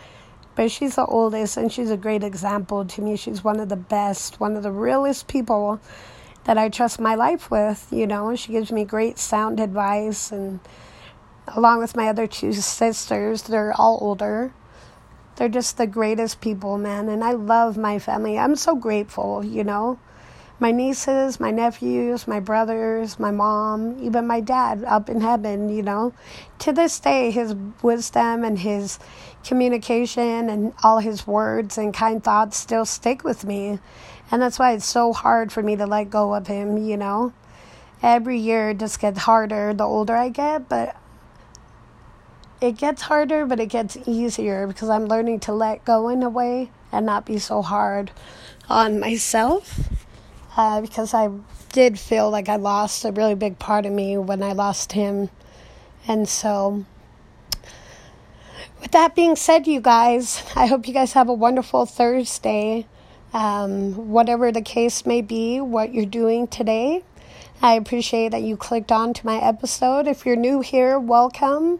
But 0.55 0.69
she's 0.69 0.95
the 0.95 1.05
oldest, 1.05 1.57
and 1.57 1.71
she's 1.71 1.89
a 1.89 1.97
great 1.97 2.23
example 2.23 2.85
to 2.85 3.01
me. 3.01 3.17
She's 3.17 3.43
one 3.43 3.59
of 3.59 3.69
the 3.69 3.75
best, 3.75 4.39
one 4.39 4.55
of 4.55 4.61
the 4.61 4.71
realest 4.71 5.27
people 5.27 5.81
that 6.45 6.57
I 6.57 6.69
trust 6.69 6.99
my 6.99 7.15
life 7.15 7.49
with. 7.49 7.87
You 7.91 8.07
know, 8.07 8.35
she 8.35 8.51
gives 8.51 8.71
me 8.71 8.85
great 8.85 9.17
sound 9.17 9.59
advice, 9.59 10.31
and 10.31 10.59
along 11.47 11.79
with 11.79 11.95
my 11.95 12.07
other 12.07 12.27
two 12.27 12.53
sisters, 12.53 13.43
they're 13.43 13.73
all 13.73 13.97
older. 14.01 14.53
They're 15.35 15.49
just 15.49 15.77
the 15.77 15.87
greatest 15.87 16.41
people, 16.41 16.77
man. 16.77 17.09
And 17.09 17.23
I 17.23 17.31
love 17.31 17.77
my 17.77 17.99
family. 17.99 18.37
I'm 18.37 18.55
so 18.55 18.75
grateful, 18.75 19.43
you 19.43 19.63
know 19.63 19.99
my 20.63 20.71
nieces, 20.71 21.41
my 21.41 21.51
nephews, 21.51 22.25
my 22.25 22.39
brothers, 22.39 23.19
my 23.19 23.31
mom, 23.31 23.97
even 24.01 24.25
my 24.25 24.39
dad 24.39 24.81
up 24.85 25.09
in 25.09 25.19
heaven, 25.19 25.67
you 25.67 25.83
know. 25.83 26.13
To 26.59 26.71
this 26.71 26.99
day, 27.01 27.31
his 27.31 27.53
wisdom 27.81 28.45
and 28.45 28.57
his 28.57 28.97
communication 29.43 30.49
and 30.49 30.73
all 30.81 30.99
his 30.99 31.27
words 31.27 31.77
and 31.77 31.93
kind 31.93 32.23
thoughts 32.23 32.55
still 32.55 32.85
stick 32.85 33.25
with 33.25 33.43
me. 33.43 33.79
And 34.33 34.41
that's 34.41 34.57
why 34.57 34.73
it's 34.73 34.87
so 34.87 35.13
hard 35.13 35.51
for 35.51 35.61
me 35.61 35.75
to 35.75 35.85
let 35.85 36.09
go 36.09 36.33
of 36.33 36.47
him, 36.47 36.75
you 36.79 36.97
know. 36.97 37.33
Every 38.01 38.39
year 38.39 38.73
just 38.73 38.99
gets 38.99 39.19
harder 39.19 39.75
the 39.75 39.83
older 39.83 40.15
I 40.15 40.29
get, 40.29 40.67
but 40.67 40.95
it 42.59 42.75
gets 42.75 43.03
harder, 43.03 43.45
but 43.45 43.59
it 43.59 43.67
gets 43.67 43.95
easier 44.07 44.65
because 44.65 44.89
I'm 44.89 45.05
learning 45.05 45.41
to 45.41 45.53
let 45.53 45.85
go 45.85 46.09
in 46.09 46.23
a 46.23 46.31
way 46.31 46.71
and 46.91 47.05
not 47.05 47.27
be 47.27 47.37
so 47.37 47.61
hard 47.61 48.09
on 48.67 48.99
myself 48.99 49.87
uh, 50.57 50.81
because 50.81 51.13
I 51.13 51.29
did 51.71 51.99
feel 51.99 52.31
like 52.31 52.49
I 52.49 52.55
lost 52.55 53.05
a 53.05 53.11
really 53.11 53.35
big 53.35 53.59
part 53.59 53.85
of 53.85 53.91
me 53.91 54.17
when 54.17 54.41
I 54.41 54.53
lost 54.53 54.93
him. 54.93 55.29
And 56.07 56.27
so, 56.27 56.85
with 58.81 58.89
that 58.93 59.13
being 59.13 59.35
said, 59.35 59.67
you 59.67 59.79
guys, 59.79 60.41
I 60.55 60.65
hope 60.65 60.87
you 60.87 60.93
guys 60.95 61.13
have 61.13 61.29
a 61.29 61.33
wonderful 61.35 61.85
Thursday. 61.85 62.87
Um, 63.33 64.09
whatever 64.09 64.51
the 64.51 64.61
case 64.61 65.05
may 65.05 65.21
be, 65.21 65.59
what 65.59 65.93
you're 65.93 66.05
doing 66.05 66.47
today. 66.47 67.03
I 67.61 67.73
appreciate 67.73 68.29
that 68.29 68.43
you 68.43 68.57
clicked 68.57 68.91
on 68.91 69.13
to 69.13 69.25
my 69.25 69.37
episode. 69.37 70.05
If 70.07 70.25
you're 70.25 70.35
new 70.35 70.61
here, 70.61 70.99
welcome. 70.99 71.79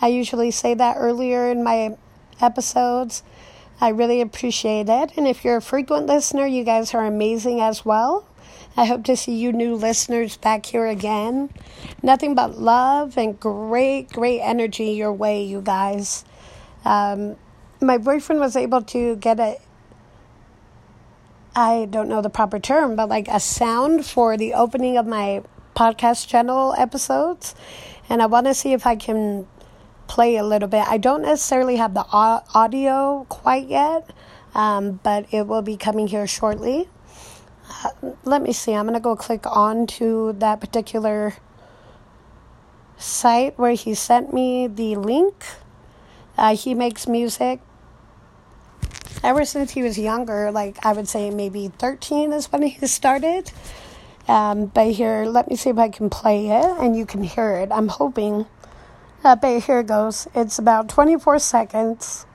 I 0.00 0.08
usually 0.08 0.50
say 0.50 0.74
that 0.74 0.96
earlier 0.98 1.50
in 1.50 1.62
my 1.62 1.96
episodes. 2.40 3.22
I 3.80 3.88
really 3.88 4.20
appreciate 4.20 4.88
it. 4.88 5.12
And 5.16 5.26
if 5.26 5.44
you're 5.44 5.56
a 5.56 5.62
frequent 5.62 6.06
listener, 6.06 6.46
you 6.46 6.64
guys 6.64 6.92
are 6.92 7.04
amazing 7.04 7.60
as 7.60 7.84
well. 7.84 8.26
I 8.76 8.86
hope 8.86 9.04
to 9.04 9.16
see 9.16 9.34
you 9.34 9.52
new 9.52 9.74
listeners 9.74 10.36
back 10.36 10.66
here 10.66 10.86
again. 10.86 11.50
Nothing 12.02 12.34
but 12.34 12.58
love 12.58 13.16
and 13.16 13.38
great, 13.38 14.08
great 14.10 14.40
energy 14.40 14.90
your 14.92 15.12
way, 15.12 15.42
you 15.44 15.60
guys. 15.60 16.24
Um, 16.84 17.36
my 17.80 17.98
boyfriend 17.98 18.40
was 18.40 18.56
able 18.56 18.82
to 18.82 19.16
get 19.16 19.38
a, 19.40 19.56
I 21.54 21.86
don't 21.90 22.08
know 22.08 22.22
the 22.22 22.30
proper 22.30 22.58
term, 22.58 22.96
but 22.96 23.10
like 23.10 23.28
a 23.28 23.38
sound 23.38 24.06
for 24.06 24.38
the 24.38 24.54
opening 24.54 24.96
of 24.96 25.06
my 25.06 25.42
podcast 25.76 26.26
channel 26.26 26.74
episodes. 26.78 27.54
And 28.08 28.22
I 28.22 28.26
want 28.26 28.46
to 28.46 28.54
see 28.54 28.72
if 28.72 28.86
I 28.86 28.96
can 28.96 29.46
play 30.06 30.36
a 30.36 30.44
little 30.44 30.68
bit. 30.68 30.86
I 30.88 30.96
don't 30.96 31.22
necessarily 31.22 31.76
have 31.76 31.92
the 31.92 32.06
audio 32.10 33.26
quite 33.28 33.68
yet, 33.68 34.10
um, 34.54 35.00
but 35.02 35.26
it 35.30 35.46
will 35.46 35.62
be 35.62 35.76
coming 35.76 36.08
here 36.08 36.26
shortly. 36.26 36.88
Uh, 37.84 38.12
let 38.24 38.42
me 38.42 38.52
see. 38.52 38.72
I'm 38.72 38.86
going 38.86 38.94
to 38.94 39.00
go 39.00 39.14
click 39.14 39.46
on 39.46 39.86
to 39.98 40.32
that 40.38 40.60
particular 40.60 41.34
site 42.96 43.58
where 43.58 43.72
he 43.72 43.94
sent 43.94 44.32
me 44.32 44.68
the 44.68 44.96
link. 44.96 45.44
Uh, 46.38 46.56
he 46.56 46.72
makes 46.74 47.06
music 47.06 47.60
ever 49.22 49.44
since 49.44 49.72
he 49.72 49.82
was 49.82 49.98
younger, 49.98 50.50
like 50.50 50.84
I 50.84 50.92
would 50.92 51.08
say 51.08 51.30
maybe 51.30 51.68
13 51.78 52.32
is 52.32 52.50
when 52.50 52.62
he 52.62 52.86
started. 52.86 53.50
Um, 54.28 54.66
but 54.66 54.92
here, 54.92 55.24
let 55.24 55.48
me 55.48 55.56
see 55.56 55.70
if 55.70 55.78
I 55.78 55.88
can 55.88 56.08
play 56.10 56.48
it 56.48 56.64
and 56.80 56.96
you 56.96 57.06
can 57.06 57.22
hear 57.22 57.52
it. 57.56 57.70
I'm 57.72 57.88
hoping 57.88 58.46
uh, 59.24 59.36
but 59.36 59.62
here 59.62 59.82
goes. 59.82 60.26
It's 60.34 60.58
about 60.58 60.88
24 60.88 61.38
seconds. 61.38 62.26